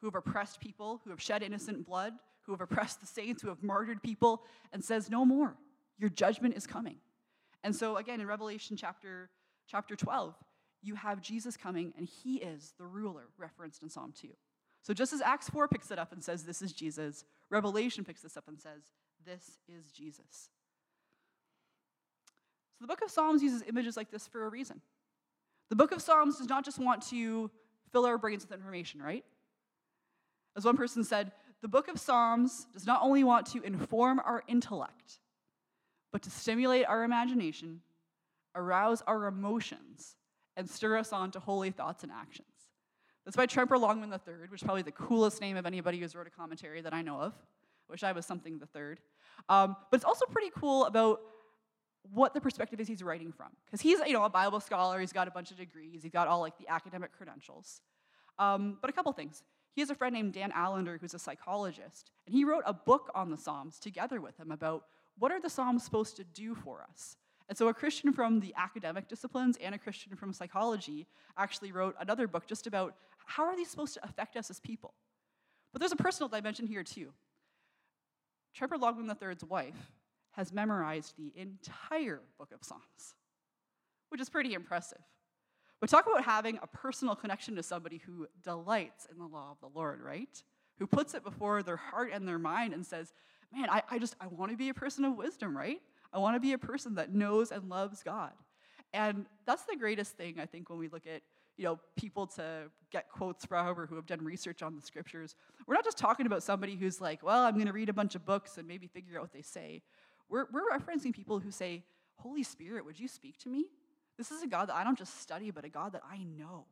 who 0.00 0.06
have 0.06 0.14
oppressed 0.14 0.60
people, 0.60 1.00
who 1.04 1.10
have 1.10 1.20
shed 1.20 1.42
innocent 1.42 1.86
blood, 1.86 2.12
who 2.42 2.52
have 2.52 2.60
oppressed 2.60 3.00
the 3.00 3.06
saints, 3.06 3.42
who 3.42 3.48
have 3.48 3.62
martyred 3.62 4.02
people, 4.02 4.42
and 4.72 4.84
says, 4.84 5.10
No 5.10 5.24
more. 5.24 5.56
Your 5.98 6.10
judgment 6.10 6.56
is 6.56 6.66
coming. 6.66 6.96
And 7.66 7.74
so, 7.74 7.96
again, 7.96 8.20
in 8.20 8.28
Revelation 8.28 8.76
chapter, 8.76 9.28
chapter 9.66 9.96
12, 9.96 10.36
you 10.82 10.94
have 10.94 11.20
Jesus 11.20 11.56
coming, 11.56 11.92
and 11.98 12.06
he 12.06 12.36
is 12.36 12.72
the 12.78 12.86
ruler 12.86 13.24
referenced 13.36 13.82
in 13.82 13.88
Psalm 13.88 14.14
2. 14.16 14.28
So, 14.82 14.94
just 14.94 15.12
as 15.12 15.20
Acts 15.20 15.50
4 15.50 15.66
picks 15.66 15.90
it 15.90 15.98
up 15.98 16.12
and 16.12 16.22
says, 16.22 16.44
This 16.44 16.62
is 16.62 16.72
Jesus, 16.72 17.24
Revelation 17.50 18.04
picks 18.04 18.22
this 18.22 18.36
up 18.36 18.44
and 18.46 18.60
says, 18.60 18.82
This 19.24 19.58
is 19.66 19.90
Jesus. 19.90 20.48
So, 22.78 22.82
the 22.82 22.86
book 22.86 23.02
of 23.02 23.10
Psalms 23.10 23.42
uses 23.42 23.64
images 23.68 23.96
like 23.96 24.12
this 24.12 24.28
for 24.28 24.46
a 24.46 24.48
reason. 24.48 24.80
The 25.68 25.76
book 25.76 25.90
of 25.90 26.00
Psalms 26.00 26.38
does 26.38 26.48
not 26.48 26.64
just 26.64 26.78
want 26.78 27.02
to 27.08 27.50
fill 27.90 28.06
our 28.06 28.16
brains 28.16 28.44
with 28.44 28.56
information, 28.56 29.02
right? 29.02 29.24
As 30.56 30.64
one 30.64 30.76
person 30.76 31.02
said, 31.02 31.32
the 31.62 31.68
book 31.68 31.88
of 31.88 31.98
Psalms 31.98 32.68
does 32.72 32.86
not 32.86 33.02
only 33.02 33.24
want 33.24 33.44
to 33.46 33.62
inform 33.62 34.20
our 34.20 34.44
intellect, 34.46 35.18
but 36.16 36.22
to 36.22 36.30
stimulate 36.30 36.86
our 36.86 37.04
imagination, 37.04 37.78
arouse 38.54 39.02
our 39.06 39.26
emotions, 39.26 40.16
and 40.56 40.66
stir 40.66 40.96
us 40.96 41.12
on 41.12 41.30
to 41.30 41.38
holy 41.38 41.70
thoughts 41.70 42.04
and 42.04 42.10
actions. 42.10 42.48
That's 43.26 43.36
by 43.36 43.44
Tremper 43.44 43.78
Longman 43.78 44.10
III, 44.10 44.48
which 44.48 44.62
is 44.62 44.64
probably 44.64 44.80
the 44.80 44.92
coolest 44.92 45.42
name 45.42 45.58
of 45.58 45.66
anybody 45.66 46.00
who's 46.00 46.16
wrote 46.16 46.26
a 46.26 46.30
commentary 46.30 46.80
that 46.80 46.94
I 46.94 47.02
know 47.02 47.20
of. 47.20 47.34
Wish 47.90 48.02
I 48.02 48.12
was 48.12 48.24
something 48.24 48.58
the 48.58 48.64
third. 48.64 48.98
Um, 49.50 49.76
but 49.90 49.96
it's 49.96 50.06
also 50.06 50.24
pretty 50.24 50.50
cool 50.58 50.86
about 50.86 51.20
what 52.10 52.32
the 52.32 52.40
perspective 52.40 52.80
is 52.80 52.88
he's 52.88 53.02
writing 53.02 53.30
from. 53.30 53.48
Because 53.66 53.82
he's, 53.82 53.98
you 54.06 54.14
know, 54.14 54.24
a 54.24 54.30
Bible 54.30 54.60
scholar, 54.60 54.98
he's 54.98 55.12
got 55.12 55.28
a 55.28 55.30
bunch 55.30 55.50
of 55.50 55.58
degrees, 55.58 56.02
he's 56.02 56.12
got 56.12 56.28
all 56.28 56.40
like 56.40 56.56
the 56.56 56.68
academic 56.68 57.12
credentials. 57.12 57.82
Um, 58.38 58.78
but 58.80 58.88
a 58.88 58.92
couple 58.94 59.12
things. 59.12 59.42
He 59.74 59.82
has 59.82 59.90
a 59.90 59.94
friend 59.94 60.14
named 60.14 60.32
Dan 60.32 60.50
Allender 60.56 60.96
who's 60.98 61.12
a 61.12 61.18
psychologist, 61.18 62.10
and 62.26 62.34
he 62.34 62.46
wrote 62.46 62.62
a 62.64 62.72
book 62.72 63.10
on 63.14 63.30
the 63.30 63.36
Psalms 63.36 63.78
together 63.78 64.18
with 64.18 64.40
him 64.40 64.50
about 64.50 64.84
what 65.18 65.32
are 65.32 65.40
the 65.40 65.50
Psalms 65.50 65.84
supposed 65.84 66.16
to 66.16 66.24
do 66.24 66.54
for 66.54 66.84
us? 66.90 67.16
And 67.48 67.56
so 67.56 67.68
a 67.68 67.74
Christian 67.74 68.12
from 68.12 68.40
the 68.40 68.54
academic 68.56 69.08
disciplines 69.08 69.56
and 69.60 69.74
a 69.74 69.78
Christian 69.78 70.16
from 70.16 70.32
psychology 70.32 71.06
actually 71.38 71.72
wrote 71.72 71.94
another 72.00 72.26
book 72.26 72.46
just 72.46 72.66
about 72.66 72.96
how 73.24 73.44
are 73.44 73.56
these 73.56 73.70
supposed 73.70 73.94
to 73.94 74.04
affect 74.04 74.36
us 74.36 74.50
as 74.50 74.60
people? 74.60 74.94
But 75.72 75.80
there's 75.80 75.92
a 75.92 75.96
personal 75.96 76.28
dimension 76.28 76.66
here 76.66 76.82
too. 76.82 77.12
Tremper 78.56 78.78
Longman 78.80 79.14
III's 79.22 79.44
wife 79.44 79.92
has 80.32 80.52
memorized 80.52 81.14
the 81.16 81.32
entire 81.36 82.20
book 82.38 82.52
of 82.52 82.64
Psalms, 82.64 83.14
which 84.08 84.20
is 84.20 84.28
pretty 84.28 84.54
impressive. 84.54 85.02
But 85.80 85.90
talk 85.90 86.06
about 86.06 86.24
having 86.24 86.58
a 86.62 86.66
personal 86.66 87.14
connection 87.14 87.54
to 87.56 87.62
somebody 87.62 87.98
who 87.98 88.26
delights 88.42 89.06
in 89.10 89.18
the 89.18 89.26
law 89.26 89.50
of 89.50 89.60
the 89.60 89.78
Lord, 89.78 90.00
right? 90.00 90.42
Who 90.78 90.86
puts 90.86 91.14
it 91.14 91.24
before 91.24 91.62
their 91.62 91.76
heart 91.76 92.10
and 92.12 92.26
their 92.26 92.38
mind 92.38 92.72
and 92.72 92.84
says, 92.84 93.12
Man, 93.54 93.70
I, 93.70 93.82
I 93.90 93.98
just 93.98 94.16
I 94.20 94.26
want 94.26 94.50
to 94.50 94.56
be 94.56 94.68
a 94.68 94.74
person 94.74 95.04
of 95.04 95.16
wisdom, 95.16 95.56
right? 95.56 95.80
I 96.12 96.18
want 96.18 96.36
to 96.36 96.40
be 96.40 96.52
a 96.52 96.58
person 96.58 96.94
that 96.96 97.14
knows 97.14 97.50
and 97.52 97.68
loves 97.68 98.02
God. 98.02 98.32
And 98.92 99.26
that's 99.44 99.64
the 99.64 99.76
greatest 99.76 100.16
thing, 100.16 100.38
I 100.40 100.46
think, 100.46 100.70
when 100.70 100.78
we 100.78 100.88
look 100.88 101.06
at 101.06 101.22
you 101.56 101.64
know, 101.64 101.78
people 101.96 102.26
to 102.26 102.70
get 102.90 103.08
quotes 103.10 103.44
from 103.44 103.78
or 103.78 103.86
who 103.86 103.96
have 103.96 104.06
done 104.06 104.22
research 104.22 104.62
on 104.62 104.76
the 104.76 104.82
scriptures. 104.82 105.34
We're 105.66 105.74
not 105.74 105.84
just 105.84 105.96
talking 105.96 106.26
about 106.26 106.42
somebody 106.42 106.76
who's 106.76 107.00
like, 107.00 107.22
well, 107.22 107.44
I'm 107.44 107.54
going 107.54 107.66
to 107.66 107.72
read 107.72 107.88
a 107.88 107.94
bunch 107.94 108.14
of 108.14 108.26
books 108.26 108.58
and 108.58 108.68
maybe 108.68 108.86
figure 108.86 109.16
out 109.16 109.22
what 109.22 109.32
they 109.32 109.42
say. 109.42 109.82
We're, 110.28 110.46
we're 110.52 110.68
referencing 110.70 111.14
people 111.14 111.38
who 111.38 111.50
say, 111.50 111.82
Holy 112.16 112.42
Spirit, 112.42 112.84
would 112.84 113.00
you 113.00 113.08
speak 113.08 113.38
to 113.38 113.48
me? 113.48 113.66
This 114.18 114.30
is 114.30 114.42
a 114.42 114.46
God 114.46 114.68
that 114.68 114.76
I 114.76 114.84
don't 114.84 114.98
just 114.98 115.20
study, 115.20 115.50
but 115.50 115.64
a 115.64 115.68
God 115.68 115.92
that 115.92 116.02
I 116.10 116.24
know. 116.24 116.66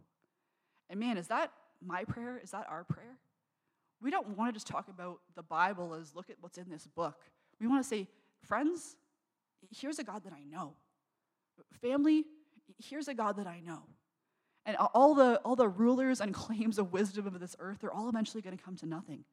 And 0.90 1.00
man, 1.00 1.16
is 1.16 1.28
that 1.28 1.52
my 1.84 2.04
prayer? 2.04 2.40
Is 2.42 2.50
that 2.50 2.66
our 2.68 2.84
prayer? 2.84 3.18
We 4.04 4.10
don't 4.10 4.36
want 4.36 4.50
to 4.50 4.52
just 4.52 4.66
talk 4.66 4.88
about 4.88 5.20
the 5.34 5.42
Bible 5.42 5.94
as 5.94 6.14
look 6.14 6.28
at 6.28 6.36
what's 6.42 6.58
in 6.58 6.68
this 6.68 6.86
book. 6.86 7.22
We 7.58 7.66
want 7.66 7.82
to 7.82 7.88
say, 7.88 8.06
friends, 8.42 8.96
here's 9.74 9.98
a 9.98 10.04
God 10.04 10.24
that 10.24 10.34
I 10.34 10.44
know. 10.44 10.74
Family, 11.80 12.24
here's 12.78 13.08
a 13.08 13.14
God 13.14 13.38
that 13.38 13.46
I 13.46 13.60
know. 13.60 13.84
And 14.66 14.76
all 14.76 15.14
the, 15.14 15.40
all 15.42 15.56
the 15.56 15.68
rulers 15.68 16.20
and 16.20 16.34
claims 16.34 16.78
of 16.78 16.92
wisdom 16.92 17.26
of 17.26 17.40
this 17.40 17.56
earth, 17.58 17.78
they're 17.80 17.92
all 17.92 18.10
eventually 18.10 18.42
going 18.42 18.56
to 18.56 18.62
come 18.62 18.76
to 18.76 18.86
nothing. 18.86 19.24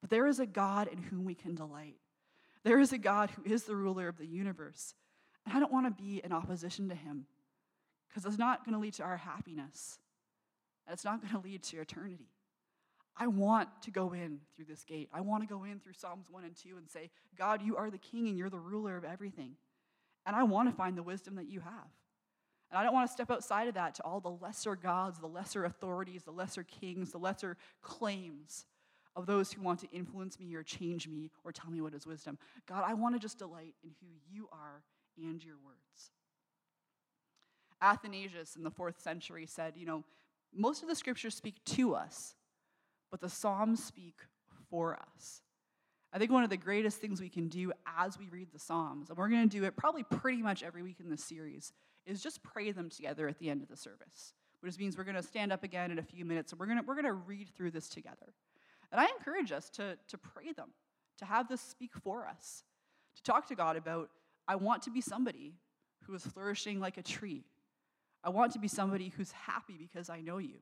But 0.00 0.10
there 0.10 0.26
is 0.26 0.40
a 0.40 0.46
God 0.46 0.88
in 0.88 0.98
whom 0.98 1.24
we 1.24 1.36
can 1.36 1.54
delight. 1.54 1.96
There 2.64 2.80
is 2.80 2.92
a 2.92 2.98
God 2.98 3.30
who 3.30 3.44
is 3.44 3.62
the 3.62 3.76
ruler 3.76 4.08
of 4.08 4.18
the 4.18 4.26
universe. 4.26 4.94
And 5.44 5.56
I 5.56 5.60
don't 5.60 5.72
want 5.72 5.86
to 5.86 6.02
be 6.02 6.20
in 6.24 6.32
opposition 6.32 6.88
to 6.88 6.96
him 6.96 7.26
because 8.08 8.26
it's 8.26 8.38
not 8.38 8.64
going 8.64 8.74
to 8.74 8.80
lead 8.80 8.94
to 8.94 9.04
our 9.04 9.18
happiness. 9.18 10.00
And 10.84 10.94
it's 10.94 11.04
not 11.04 11.20
going 11.20 11.32
to 11.32 11.48
lead 11.48 11.62
to 11.64 11.80
eternity. 11.80 12.26
I 13.18 13.26
want 13.26 13.68
to 13.82 13.90
go 13.90 14.12
in 14.12 14.40
through 14.54 14.66
this 14.66 14.84
gate. 14.84 15.08
I 15.12 15.20
want 15.20 15.42
to 15.42 15.48
go 15.48 15.64
in 15.64 15.80
through 15.80 15.94
Psalms 15.94 16.26
1 16.30 16.44
and 16.44 16.54
2 16.54 16.76
and 16.76 16.90
say, 16.90 17.10
God, 17.36 17.62
you 17.62 17.76
are 17.76 17.90
the 17.90 17.98
king 17.98 18.28
and 18.28 18.36
you're 18.36 18.50
the 18.50 18.58
ruler 18.58 18.96
of 18.96 19.04
everything. 19.04 19.56
And 20.26 20.36
I 20.36 20.42
want 20.42 20.68
to 20.68 20.74
find 20.74 20.98
the 20.98 21.02
wisdom 21.02 21.36
that 21.36 21.48
you 21.48 21.60
have. 21.60 21.90
And 22.70 22.78
I 22.78 22.82
don't 22.82 22.92
want 22.92 23.08
to 23.08 23.12
step 23.12 23.30
outside 23.30 23.68
of 23.68 23.74
that 23.74 23.94
to 23.96 24.02
all 24.02 24.20
the 24.20 24.30
lesser 24.30 24.74
gods, 24.74 25.18
the 25.18 25.28
lesser 25.28 25.64
authorities, 25.64 26.24
the 26.24 26.32
lesser 26.32 26.64
kings, 26.64 27.12
the 27.12 27.18
lesser 27.18 27.56
claims 27.80 28.66
of 29.14 29.24
those 29.24 29.52
who 29.52 29.62
want 29.62 29.80
to 29.80 29.90
influence 29.90 30.38
me 30.38 30.54
or 30.54 30.62
change 30.62 31.08
me 31.08 31.30
or 31.44 31.52
tell 31.52 31.70
me 31.70 31.80
what 31.80 31.94
is 31.94 32.06
wisdom. 32.06 32.38
God, 32.68 32.84
I 32.86 32.94
want 32.94 33.14
to 33.14 33.18
just 33.18 33.38
delight 33.38 33.74
in 33.82 33.90
who 34.00 34.08
you 34.28 34.48
are 34.52 34.82
and 35.16 35.42
your 35.42 35.56
words. 35.64 36.10
Athanasius 37.80 38.56
in 38.56 38.62
the 38.62 38.70
fourth 38.70 39.00
century 39.00 39.46
said, 39.46 39.74
you 39.76 39.86
know, 39.86 40.04
most 40.52 40.82
of 40.82 40.88
the 40.88 40.94
scriptures 40.94 41.34
speak 41.34 41.62
to 41.64 41.94
us, 41.94 42.34
but 43.10 43.20
the 43.20 43.28
Psalms 43.28 43.82
speak 43.82 44.20
for 44.68 44.94
us. 44.94 45.42
I 46.12 46.18
think 46.18 46.30
one 46.30 46.44
of 46.44 46.50
the 46.50 46.56
greatest 46.56 46.98
things 46.98 47.20
we 47.20 47.28
can 47.28 47.48
do 47.48 47.72
as 47.98 48.18
we 48.18 48.28
read 48.28 48.48
the 48.52 48.58
Psalms, 48.58 49.08
and 49.08 49.18
we're 49.18 49.28
going 49.28 49.48
to 49.48 49.58
do 49.58 49.64
it 49.64 49.76
probably 49.76 50.02
pretty 50.02 50.42
much 50.42 50.62
every 50.62 50.82
week 50.82 51.00
in 51.00 51.10
this 51.10 51.22
series, 51.22 51.72
is 52.06 52.22
just 52.22 52.42
pray 52.42 52.70
them 52.70 52.88
together 52.88 53.28
at 53.28 53.38
the 53.38 53.50
end 53.50 53.62
of 53.62 53.68
the 53.68 53.76
service. 53.76 54.32
Which 54.60 54.78
means 54.78 54.96
we're 54.96 55.04
going 55.04 55.16
to 55.16 55.22
stand 55.22 55.52
up 55.52 55.62
again 55.62 55.90
in 55.90 55.98
a 55.98 56.02
few 56.02 56.24
minutes 56.24 56.52
and 56.52 56.58
we're 56.58 56.66
going 56.66 56.78
to, 56.78 56.84
we're 56.84 56.94
going 56.94 57.04
to 57.04 57.12
read 57.12 57.50
through 57.54 57.72
this 57.72 57.88
together. 57.88 58.32
And 58.90 59.00
I 59.00 59.06
encourage 59.18 59.52
us 59.52 59.68
to, 59.70 59.98
to 60.08 60.18
pray 60.18 60.52
them, 60.52 60.70
to 61.18 61.24
have 61.24 61.48
this 61.48 61.60
speak 61.60 61.92
for 61.94 62.26
us, 62.26 62.64
to 63.16 63.22
talk 63.22 63.46
to 63.48 63.54
God 63.54 63.76
about, 63.76 64.08
I 64.48 64.56
want 64.56 64.82
to 64.82 64.90
be 64.90 65.00
somebody 65.00 65.54
who 66.04 66.14
is 66.14 66.24
flourishing 66.24 66.80
like 66.80 66.96
a 66.96 67.02
tree. 67.02 67.44
I 68.24 68.30
want 68.30 68.52
to 68.52 68.58
be 68.58 68.68
somebody 68.68 69.12
who's 69.16 69.32
happy 69.32 69.76
because 69.78 70.08
I 70.08 70.20
know 70.20 70.38
you. 70.38 70.58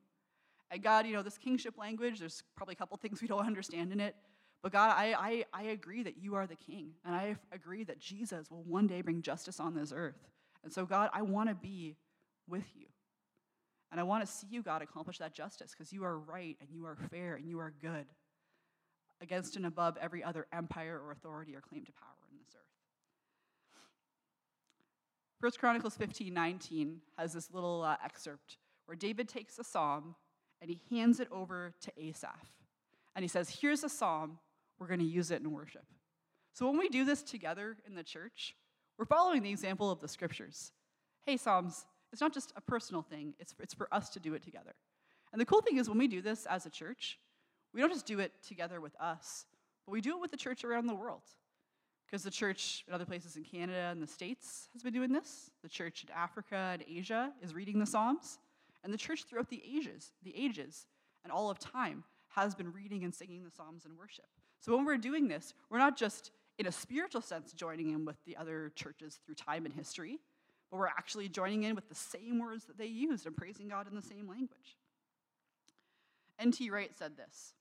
God, 0.78 1.06
you 1.06 1.12
know, 1.12 1.22
this 1.22 1.38
kingship 1.38 1.78
language, 1.78 2.18
there's 2.18 2.42
probably 2.56 2.72
a 2.72 2.76
couple 2.76 2.96
things 2.96 3.20
we 3.20 3.28
don't 3.28 3.46
understand 3.46 3.92
in 3.92 4.00
it. 4.00 4.16
But 4.62 4.72
God, 4.72 4.94
I, 4.96 5.14
I, 5.18 5.44
I 5.52 5.62
agree 5.64 6.02
that 6.02 6.16
you 6.16 6.34
are 6.36 6.46
the 6.46 6.56
king. 6.56 6.92
And 7.04 7.14
I 7.14 7.36
agree 7.52 7.84
that 7.84 7.98
Jesus 7.98 8.50
will 8.50 8.62
one 8.62 8.86
day 8.86 9.02
bring 9.02 9.20
justice 9.20 9.60
on 9.60 9.74
this 9.74 9.92
earth. 9.94 10.16
And 10.62 10.72
so, 10.72 10.86
God, 10.86 11.10
I 11.12 11.22
want 11.22 11.50
to 11.50 11.54
be 11.54 11.96
with 12.48 12.64
you. 12.74 12.86
And 13.92 14.00
I 14.00 14.04
want 14.04 14.26
to 14.26 14.32
see 14.32 14.46
you, 14.50 14.62
God, 14.62 14.82
accomplish 14.82 15.18
that 15.18 15.34
justice 15.34 15.72
because 15.72 15.92
you 15.92 16.02
are 16.04 16.18
right 16.18 16.56
and 16.60 16.70
you 16.72 16.86
are 16.86 16.96
fair 17.10 17.34
and 17.34 17.48
you 17.48 17.60
are 17.60 17.72
good 17.80 18.06
against 19.20 19.56
and 19.56 19.66
above 19.66 19.96
every 20.00 20.24
other 20.24 20.46
empire 20.52 21.00
or 21.00 21.12
authority 21.12 21.54
or 21.54 21.60
claim 21.60 21.84
to 21.84 21.92
power 21.92 22.08
in 22.32 22.38
this 22.38 22.48
earth. 22.56 22.62
First 25.40 25.60
Chronicles 25.60 25.94
15 25.94 26.32
19 26.32 27.00
has 27.18 27.34
this 27.34 27.50
little 27.52 27.82
uh, 27.82 27.96
excerpt 28.02 28.56
where 28.86 28.96
David 28.96 29.28
takes 29.28 29.58
a 29.58 29.64
psalm 29.64 30.14
and 30.60 30.70
he 30.70 30.80
hands 30.90 31.20
it 31.20 31.28
over 31.30 31.74
to 31.80 31.92
Asaph. 31.96 32.46
And 33.14 33.22
he 33.22 33.28
says, 33.28 33.48
Here's 33.48 33.84
a 33.84 33.88
psalm, 33.88 34.38
we're 34.78 34.86
going 34.86 35.00
to 35.00 35.06
use 35.06 35.30
it 35.30 35.42
in 35.42 35.50
worship. 35.52 35.84
So 36.52 36.66
when 36.66 36.78
we 36.78 36.88
do 36.88 37.04
this 37.04 37.22
together 37.22 37.76
in 37.86 37.94
the 37.94 38.02
church, 38.02 38.54
we're 38.96 39.04
following 39.04 39.42
the 39.42 39.50
example 39.50 39.90
of 39.90 40.00
the 40.00 40.08
scriptures. 40.08 40.72
Hey, 41.26 41.36
Psalms, 41.36 41.84
it's 42.12 42.20
not 42.20 42.32
just 42.32 42.52
a 42.56 42.60
personal 42.60 43.02
thing, 43.02 43.34
it's, 43.40 43.54
it's 43.60 43.74
for 43.74 43.92
us 43.92 44.10
to 44.10 44.20
do 44.20 44.34
it 44.34 44.42
together. 44.42 44.74
And 45.32 45.40
the 45.40 45.46
cool 45.46 45.62
thing 45.62 45.78
is, 45.78 45.88
when 45.88 45.98
we 45.98 46.06
do 46.06 46.22
this 46.22 46.46
as 46.46 46.64
a 46.64 46.70
church, 46.70 47.18
we 47.72 47.80
don't 47.80 47.92
just 47.92 48.06
do 48.06 48.20
it 48.20 48.32
together 48.46 48.80
with 48.80 48.94
us, 49.00 49.46
but 49.84 49.92
we 49.92 50.00
do 50.00 50.10
it 50.10 50.20
with 50.20 50.30
the 50.30 50.36
church 50.36 50.64
around 50.64 50.86
the 50.86 50.94
world. 50.94 51.22
Because 52.06 52.22
the 52.22 52.30
church 52.30 52.84
in 52.86 52.94
other 52.94 53.04
places 53.04 53.34
in 53.36 53.42
Canada 53.42 53.88
and 53.90 54.00
the 54.00 54.06
States 54.06 54.68
has 54.74 54.82
been 54.82 54.92
doing 54.92 55.10
this. 55.10 55.50
The 55.64 55.68
church 55.68 56.04
in 56.04 56.14
Africa 56.14 56.70
and 56.74 56.84
Asia 56.88 57.32
is 57.42 57.52
reading 57.52 57.80
the 57.80 57.86
Psalms. 57.86 58.38
And 58.84 58.92
the 58.92 58.98
church 58.98 59.24
throughout 59.24 59.48
the 59.48 59.62
ages, 59.66 60.12
the 60.22 60.34
ages, 60.36 60.86
and 61.24 61.32
all 61.32 61.50
of 61.50 61.58
time 61.58 62.04
has 62.28 62.54
been 62.54 62.72
reading 62.72 63.02
and 63.02 63.14
singing 63.14 63.42
the 63.42 63.50
Psalms 63.50 63.86
in 63.86 63.96
worship. 63.96 64.26
So 64.60 64.76
when 64.76 64.84
we're 64.84 64.98
doing 64.98 65.26
this, 65.26 65.54
we're 65.70 65.78
not 65.78 65.96
just 65.96 66.30
in 66.58 66.66
a 66.66 66.72
spiritual 66.72 67.22
sense 67.22 67.52
joining 67.52 67.90
in 67.90 68.04
with 68.04 68.16
the 68.26 68.36
other 68.36 68.70
churches 68.76 69.18
through 69.24 69.34
time 69.34 69.64
and 69.64 69.74
history, 69.74 70.18
but 70.70 70.76
we're 70.76 70.86
actually 70.86 71.28
joining 71.28 71.64
in 71.64 71.74
with 71.74 71.88
the 71.88 71.94
same 71.94 72.38
words 72.38 72.66
that 72.66 72.78
they 72.78 72.86
used 72.86 73.26
and 73.26 73.36
praising 73.36 73.68
God 73.68 73.88
in 73.88 73.96
the 73.96 74.02
same 74.02 74.28
language. 74.28 74.76
N.T. 76.38 76.70
Wright 76.70 76.90
said 76.96 77.16
this. 77.16 77.54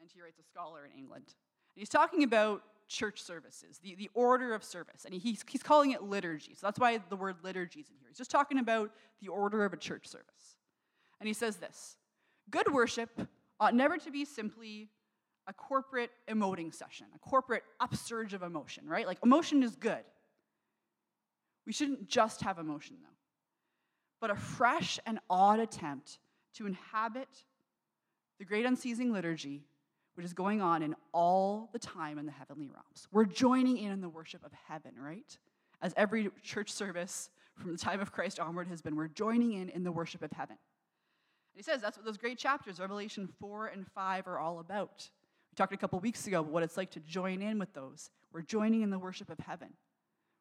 N.T. 0.00 0.20
Wright's 0.22 0.38
a 0.38 0.44
scholar 0.44 0.84
in 0.84 0.96
England. 0.98 1.24
And 1.26 1.80
he's 1.80 1.88
talking 1.88 2.22
about 2.22 2.62
church 2.90 3.22
services, 3.22 3.78
the, 3.82 3.94
the 3.94 4.10
order 4.14 4.52
of 4.52 4.64
service. 4.64 5.04
And 5.04 5.14
he's, 5.14 5.42
he's 5.48 5.62
calling 5.62 5.92
it 5.92 6.02
liturgy. 6.02 6.54
So 6.54 6.66
that's 6.66 6.78
why 6.78 6.98
the 7.08 7.16
word 7.16 7.36
liturgy 7.42 7.80
is 7.80 7.88
in 7.88 7.94
here. 7.98 8.08
He's 8.08 8.18
just 8.18 8.30
talking 8.30 8.58
about 8.58 8.90
the 9.22 9.28
order 9.28 9.64
of 9.64 9.72
a 9.72 9.76
church 9.76 10.08
service. 10.08 10.56
And 11.20 11.26
he 11.26 11.32
says 11.32 11.56
this 11.56 11.96
Good 12.50 12.72
worship 12.72 13.10
ought 13.60 13.74
never 13.74 13.96
to 13.96 14.10
be 14.10 14.24
simply 14.24 14.88
a 15.46 15.52
corporate 15.52 16.10
emoting 16.28 16.74
session, 16.74 17.06
a 17.14 17.18
corporate 17.18 17.62
upsurge 17.78 18.34
of 18.34 18.42
emotion, 18.42 18.86
right? 18.86 19.06
Like 19.06 19.18
emotion 19.24 19.62
is 19.62 19.76
good. 19.76 20.04
We 21.66 21.72
shouldn't 21.72 22.08
just 22.08 22.42
have 22.42 22.58
emotion, 22.58 22.96
though, 23.00 23.16
but 24.20 24.30
a 24.30 24.36
fresh 24.36 24.98
and 25.06 25.20
odd 25.30 25.60
attempt 25.60 26.18
to 26.54 26.66
inhabit 26.66 27.28
the 28.38 28.44
great 28.44 28.66
unceasing 28.66 29.12
liturgy 29.12 29.62
which 30.20 30.26
is 30.26 30.34
going 30.34 30.60
on 30.60 30.82
in 30.82 30.94
all 31.14 31.70
the 31.72 31.78
time 31.78 32.18
in 32.18 32.26
the 32.26 32.32
heavenly 32.32 32.68
realms. 32.68 33.08
We're 33.10 33.24
joining 33.24 33.78
in 33.78 33.90
in 33.90 34.02
the 34.02 34.08
worship 34.10 34.44
of 34.44 34.52
heaven, 34.68 34.92
right? 35.00 35.38
As 35.80 35.94
every 35.96 36.28
church 36.42 36.70
service 36.70 37.30
from 37.56 37.72
the 37.72 37.78
time 37.78 38.00
of 38.00 38.12
Christ 38.12 38.38
onward 38.38 38.68
has 38.68 38.82
been, 38.82 38.96
we're 38.96 39.08
joining 39.08 39.54
in 39.54 39.70
in 39.70 39.82
the 39.82 39.90
worship 39.90 40.20
of 40.20 40.30
heaven. 40.32 40.58
And 40.58 41.56
he 41.56 41.62
says 41.62 41.80
that's 41.80 41.96
what 41.96 42.04
those 42.04 42.18
great 42.18 42.36
chapters, 42.36 42.80
Revelation 42.80 43.30
4 43.40 43.68
and 43.68 43.86
5, 43.94 44.26
are 44.26 44.38
all 44.38 44.58
about. 44.58 45.08
We 45.50 45.56
talked 45.56 45.72
a 45.72 45.78
couple 45.78 45.98
weeks 46.00 46.26
ago 46.26 46.40
about 46.40 46.52
what 46.52 46.64
it's 46.64 46.76
like 46.76 46.90
to 46.90 47.00
join 47.00 47.40
in 47.40 47.58
with 47.58 47.72
those. 47.72 48.10
We're 48.30 48.42
joining 48.42 48.82
in 48.82 48.90
the 48.90 48.98
worship 48.98 49.30
of 49.30 49.38
heaven. 49.38 49.68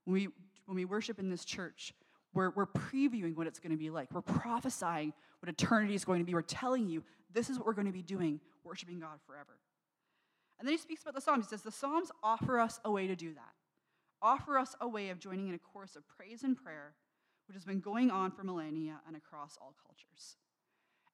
When 0.04 0.13
we, 0.13 0.28
when 0.65 0.76
we 0.76 0.84
worship 0.84 1.20
in 1.20 1.30
this 1.30 1.46
church, 1.46 1.94
we're, 2.34 2.50
we're 2.50 2.68
previewing 2.68 3.38
what 3.38 3.48
it's 3.48 3.60
going 3.60 3.72
to 3.72 3.78
be 3.78 3.92
like. 3.92 4.12
We're 4.12 4.24
prophesying 4.24 5.13
what 5.39 5.48
eternity 5.48 5.96
is 5.96 6.04
going 6.04 6.20
to 6.20 6.26
be. 6.26 6.34
We're 6.34 6.42
telling 6.42 6.89
you 6.89 7.02
this 7.34 7.50
is 7.50 7.58
what 7.58 7.65
we're 7.65 7.74
going 7.74 7.88
to 7.88 7.94
be 7.94 8.02
doing, 8.02 8.42
worshiping 8.65 9.00
God 9.00 9.20
forever. 9.26 9.56
And 10.60 10.67
then 10.67 10.74
he 10.74 10.78
speaks 10.78 11.02
about 11.02 11.15
the 11.15 11.22
Psalms. 11.22 11.45
He 11.45 11.50
says, 11.50 11.62
The 11.62 11.72
Psalms 11.72 12.12
offer 12.22 12.60
us 12.60 12.80
a 12.84 12.91
way 12.91 13.08
to 13.08 13.15
do 13.15 13.34
that, 13.34 13.54
offer 14.22 14.58
us 14.58 14.76
a 14.82 14.88
way 14.88 15.10
of 15.10 15.19
joining 15.19 15.48
in 15.48 15.56
a 15.56 15.60
course 15.60 15.95
of 15.95 16.04
praise 16.08 16.43
and 16.43 16.58
prayer, 16.58 16.93
which 17.48 17.56
has 17.56 17.65
been 17.65 17.80
going 17.80 18.12
on 18.12 18.32
for 18.32 18.43
millennia 18.43 19.00
and 19.08 19.15
across 19.15 19.58
all 19.62 19.74
cultures. 19.86 20.36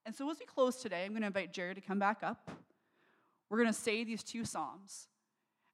And 0.05 0.15
so 0.15 0.29
as 0.29 0.37
we 0.39 0.45
close 0.45 0.77
today, 0.77 1.03
I'm 1.05 1.11
going 1.11 1.21
to 1.21 1.27
invite 1.27 1.53
Jerry 1.53 1.73
to 1.73 1.81
come 1.81 1.99
back 1.99 2.19
up. 2.21 2.51
We're 3.49 3.57
going 3.57 3.69
to 3.69 3.73
say 3.73 4.03
these 4.03 4.23
two 4.23 4.45
Psalms. 4.45 5.07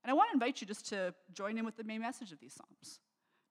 And 0.04 0.12
I 0.12 0.14
want 0.14 0.30
to 0.32 0.34
invite 0.34 0.62
you 0.62 0.68
just 0.68 0.88
to 0.90 1.14
join 1.34 1.58
in 1.58 1.66
with 1.66 1.78
the 1.78 1.84
main 1.84 2.02
message 2.02 2.32
of 2.32 2.40
these 2.40 2.54
Psalms. 2.54 3.00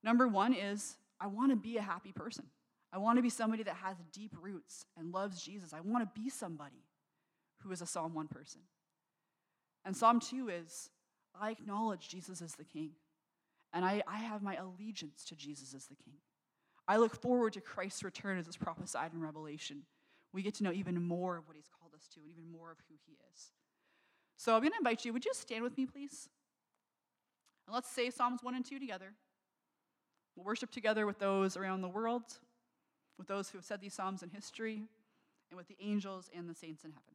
Number 0.02 0.26
one 0.26 0.54
is 0.54 0.96
I 1.20 1.26
want 1.26 1.50
to 1.50 1.56
be 1.56 1.76
a 1.76 1.83
happy 1.83 2.12
person. 2.12 2.46
I 2.92 2.98
want 2.98 3.18
to 3.18 3.22
be 3.22 3.30
somebody 3.30 3.62
that 3.62 3.76
has 3.76 3.96
deep 4.12 4.35
roots 4.40 4.85
and 4.96 5.12
loves 5.12 5.42
Jesus. 5.42 5.72
I 5.72 5.80
want 5.80 6.02
to 6.02 6.20
be 6.20 6.28
somebody 6.28 6.85
who 7.62 7.70
is 7.70 7.83
a 7.83 7.87
Psalm 7.87 8.14
1 8.14 8.28
person. 8.28 8.62
And 9.84 9.96
Psalm 9.96 10.20
2 10.20 10.48
is 10.48 10.90
I 11.38 11.50
acknowledge 11.50 12.08
Jesus 12.08 12.42
as 12.42 12.54
the 12.54 12.64
King, 12.64 12.90
and 13.72 13.84
I, 13.84 14.02
I 14.06 14.18
have 14.18 14.42
my 14.42 14.56
allegiance 14.56 15.24
to 15.26 15.36
Jesus 15.36 15.74
as 15.74 15.86
the 15.86 15.96
King. 15.96 16.14
I 16.86 16.96
look 16.96 17.20
forward 17.20 17.52
to 17.54 17.60
Christ's 17.60 18.02
return 18.02 18.38
as 18.38 18.48
is 18.48 18.56
prophesied 18.56 19.12
in 19.12 19.20
Revelation. 19.20 19.82
We 20.32 20.42
get 20.42 20.54
to 20.54 20.64
know 20.64 20.72
even 20.72 21.00
more 21.02 21.36
of 21.36 21.46
what 21.46 21.56
he's 21.56 21.68
called 21.68 21.94
us 21.94 22.08
to 22.14 22.20
and 22.20 22.28
even 22.28 22.50
more 22.50 22.70
of 22.70 22.78
who 22.88 22.96
he 23.06 23.16
is. 23.32 23.52
So 24.36 24.54
I'm 24.54 24.60
going 24.60 24.72
to 24.72 24.78
invite 24.78 25.04
you, 25.04 25.12
would 25.12 25.24
you 25.24 25.34
stand 25.34 25.62
with 25.62 25.76
me, 25.76 25.86
please? 25.86 26.28
And 27.66 27.74
let's 27.74 27.90
say 27.90 28.10
Psalms 28.10 28.42
1 28.42 28.54
and 28.54 28.64
2 28.64 28.78
together. 28.78 29.12
We'll 30.34 30.44
worship 30.44 30.70
together 30.70 31.06
with 31.06 31.18
those 31.18 31.56
around 31.56 31.82
the 31.82 31.88
world, 31.88 32.22
with 33.18 33.28
those 33.28 33.50
who 33.50 33.58
have 33.58 33.64
said 33.64 33.80
these 33.80 33.94
Psalms 33.94 34.22
in 34.22 34.30
history, 34.30 34.82
and 35.50 35.56
with 35.56 35.68
the 35.68 35.76
angels 35.80 36.30
and 36.34 36.48
the 36.48 36.54
saints 36.54 36.84
in 36.84 36.92
heaven. 36.92 37.14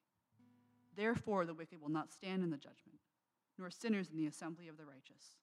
Therefore, 0.95 1.45
the 1.45 1.53
wicked 1.53 1.81
will 1.81 1.89
not 1.89 2.11
stand 2.11 2.43
in 2.43 2.49
the 2.49 2.57
judgment, 2.57 2.99
nor 3.57 3.69
sinners 3.69 4.09
in 4.11 4.17
the 4.17 4.27
assembly 4.27 4.67
of 4.67 4.77
the 4.77 4.85
righteous. 4.85 5.37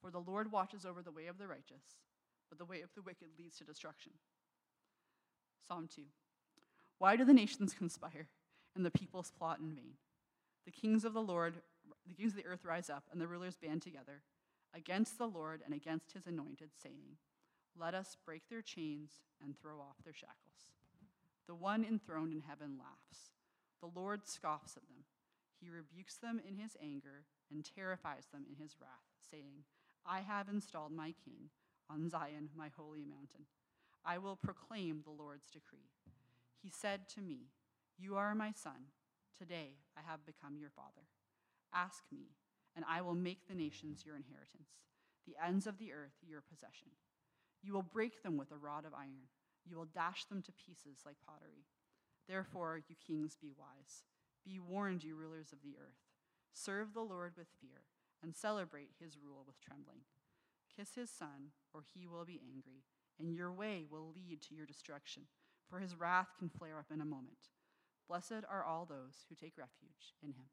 For 0.00 0.10
the 0.10 0.20
Lord 0.20 0.52
watches 0.52 0.86
over 0.86 1.02
the 1.02 1.10
way 1.10 1.26
of 1.26 1.38
the 1.38 1.48
righteous, 1.48 1.82
but 2.48 2.58
the 2.58 2.64
way 2.64 2.82
of 2.82 2.90
the 2.94 3.02
wicked 3.02 3.28
leads 3.38 3.58
to 3.58 3.64
destruction. 3.64 4.12
Psalm 5.66 5.88
2 5.94 6.02
Why 6.98 7.16
do 7.16 7.24
the 7.24 7.34
nations 7.34 7.74
conspire 7.74 8.28
and 8.76 8.84
the 8.84 8.90
peoples 8.90 9.32
plot 9.36 9.58
in 9.58 9.74
vain? 9.74 9.94
The 10.64 10.70
kings 10.70 11.04
of 11.04 11.14
the 11.14 11.22
Lord, 11.22 11.54
the 12.06 12.14
kings 12.14 12.32
of 12.32 12.36
the 12.36 12.46
earth 12.46 12.64
rise 12.64 12.90
up, 12.90 13.04
and 13.10 13.20
the 13.20 13.26
rulers 13.26 13.56
band 13.56 13.82
together 13.82 14.22
against 14.74 15.18
the 15.18 15.26
Lord 15.26 15.62
and 15.64 15.74
against 15.74 16.12
his 16.12 16.26
anointed, 16.26 16.70
saying, 16.80 17.16
Let 17.78 17.94
us 17.94 18.16
break 18.24 18.48
their 18.48 18.62
chains 18.62 19.10
and 19.42 19.58
throw 19.58 19.80
off 19.80 19.96
their 20.04 20.14
shackles. 20.14 20.72
The 21.46 21.54
one 21.54 21.84
enthroned 21.84 22.32
in 22.32 22.42
heaven 22.42 22.76
laughs. 22.78 23.30
The 23.80 24.00
Lord 24.00 24.26
scoffs 24.26 24.76
at 24.76 24.88
them. 24.88 25.04
He 25.60 25.68
rebukes 25.68 26.16
them 26.16 26.40
in 26.46 26.56
his 26.56 26.76
anger 26.82 27.26
and 27.50 27.64
terrifies 27.64 28.26
them 28.32 28.44
in 28.48 28.62
his 28.62 28.76
wrath, 28.80 29.06
saying, 29.30 29.64
I 30.06 30.20
have 30.20 30.48
installed 30.48 30.92
my 30.92 31.14
king 31.24 31.50
on 31.90 32.08
Zion, 32.08 32.50
my 32.56 32.68
holy 32.76 33.04
mountain. 33.04 33.46
I 34.04 34.18
will 34.18 34.36
proclaim 34.36 35.02
the 35.02 35.10
Lord's 35.10 35.50
decree. 35.50 35.90
He 36.62 36.70
said 36.70 37.08
to 37.14 37.20
me, 37.20 37.50
You 37.98 38.16
are 38.16 38.34
my 38.34 38.52
son. 38.52 38.92
Today 39.36 39.78
I 39.96 40.00
have 40.08 40.26
become 40.26 40.56
your 40.58 40.70
father. 40.70 41.06
Ask 41.72 42.04
me, 42.12 42.30
and 42.74 42.84
I 42.88 43.02
will 43.02 43.14
make 43.14 43.46
the 43.46 43.54
nations 43.54 44.04
your 44.04 44.16
inheritance, 44.16 44.70
the 45.26 45.36
ends 45.44 45.66
of 45.66 45.78
the 45.78 45.92
earth 45.92 46.16
your 46.26 46.40
possession. 46.40 46.88
You 47.62 47.72
will 47.72 47.82
break 47.82 48.22
them 48.22 48.36
with 48.36 48.50
a 48.52 48.56
rod 48.56 48.84
of 48.84 48.94
iron. 48.94 49.28
You 49.66 49.76
will 49.76 49.88
dash 49.92 50.24
them 50.24 50.42
to 50.42 50.52
pieces 50.52 51.02
like 51.04 51.16
pottery. 51.26 51.66
Therefore, 52.28 52.78
you 52.88 52.94
kings, 52.94 53.36
be 53.40 53.50
wise. 53.56 54.04
Be 54.44 54.58
warned, 54.58 55.02
you 55.02 55.16
rulers 55.16 55.52
of 55.52 55.62
the 55.62 55.76
earth. 55.80 55.98
Serve 56.52 56.92
the 56.92 57.00
Lord 57.00 57.32
with 57.36 57.48
fear, 57.60 57.82
and 58.22 58.34
celebrate 58.34 58.90
his 59.00 59.16
rule 59.16 59.44
with 59.46 59.60
trembling. 59.60 60.00
Kiss 60.74 60.94
his 60.94 61.10
son, 61.10 61.52
or 61.72 61.82
he 61.94 62.06
will 62.06 62.24
be 62.24 62.40
angry, 62.54 62.84
and 63.18 63.32
your 63.32 63.52
way 63.52 63.84
will 63.88 64.12
lead 64.14 64.42
to 64.42 64.54
your 64.54 64.66
destruction, 64.66 65.24
for 65.68 65.80
his 65.80 65.96
wrath 65.96 66.28
can 66.38 66.48
flare 66.48 66.78
up 66.78 66.92
in 66.92 67.00
a 67.00 67.04
moment. 67.04 67.48
Blessed 68.08 68.44
are 68.48 68.64
all 68.64 68.84
those 68.84 69.26
who 69.28 69.34
take 69.34 69.58
refuge 69.58 70.14
in 70.22 70.30
him. 70.30 70.46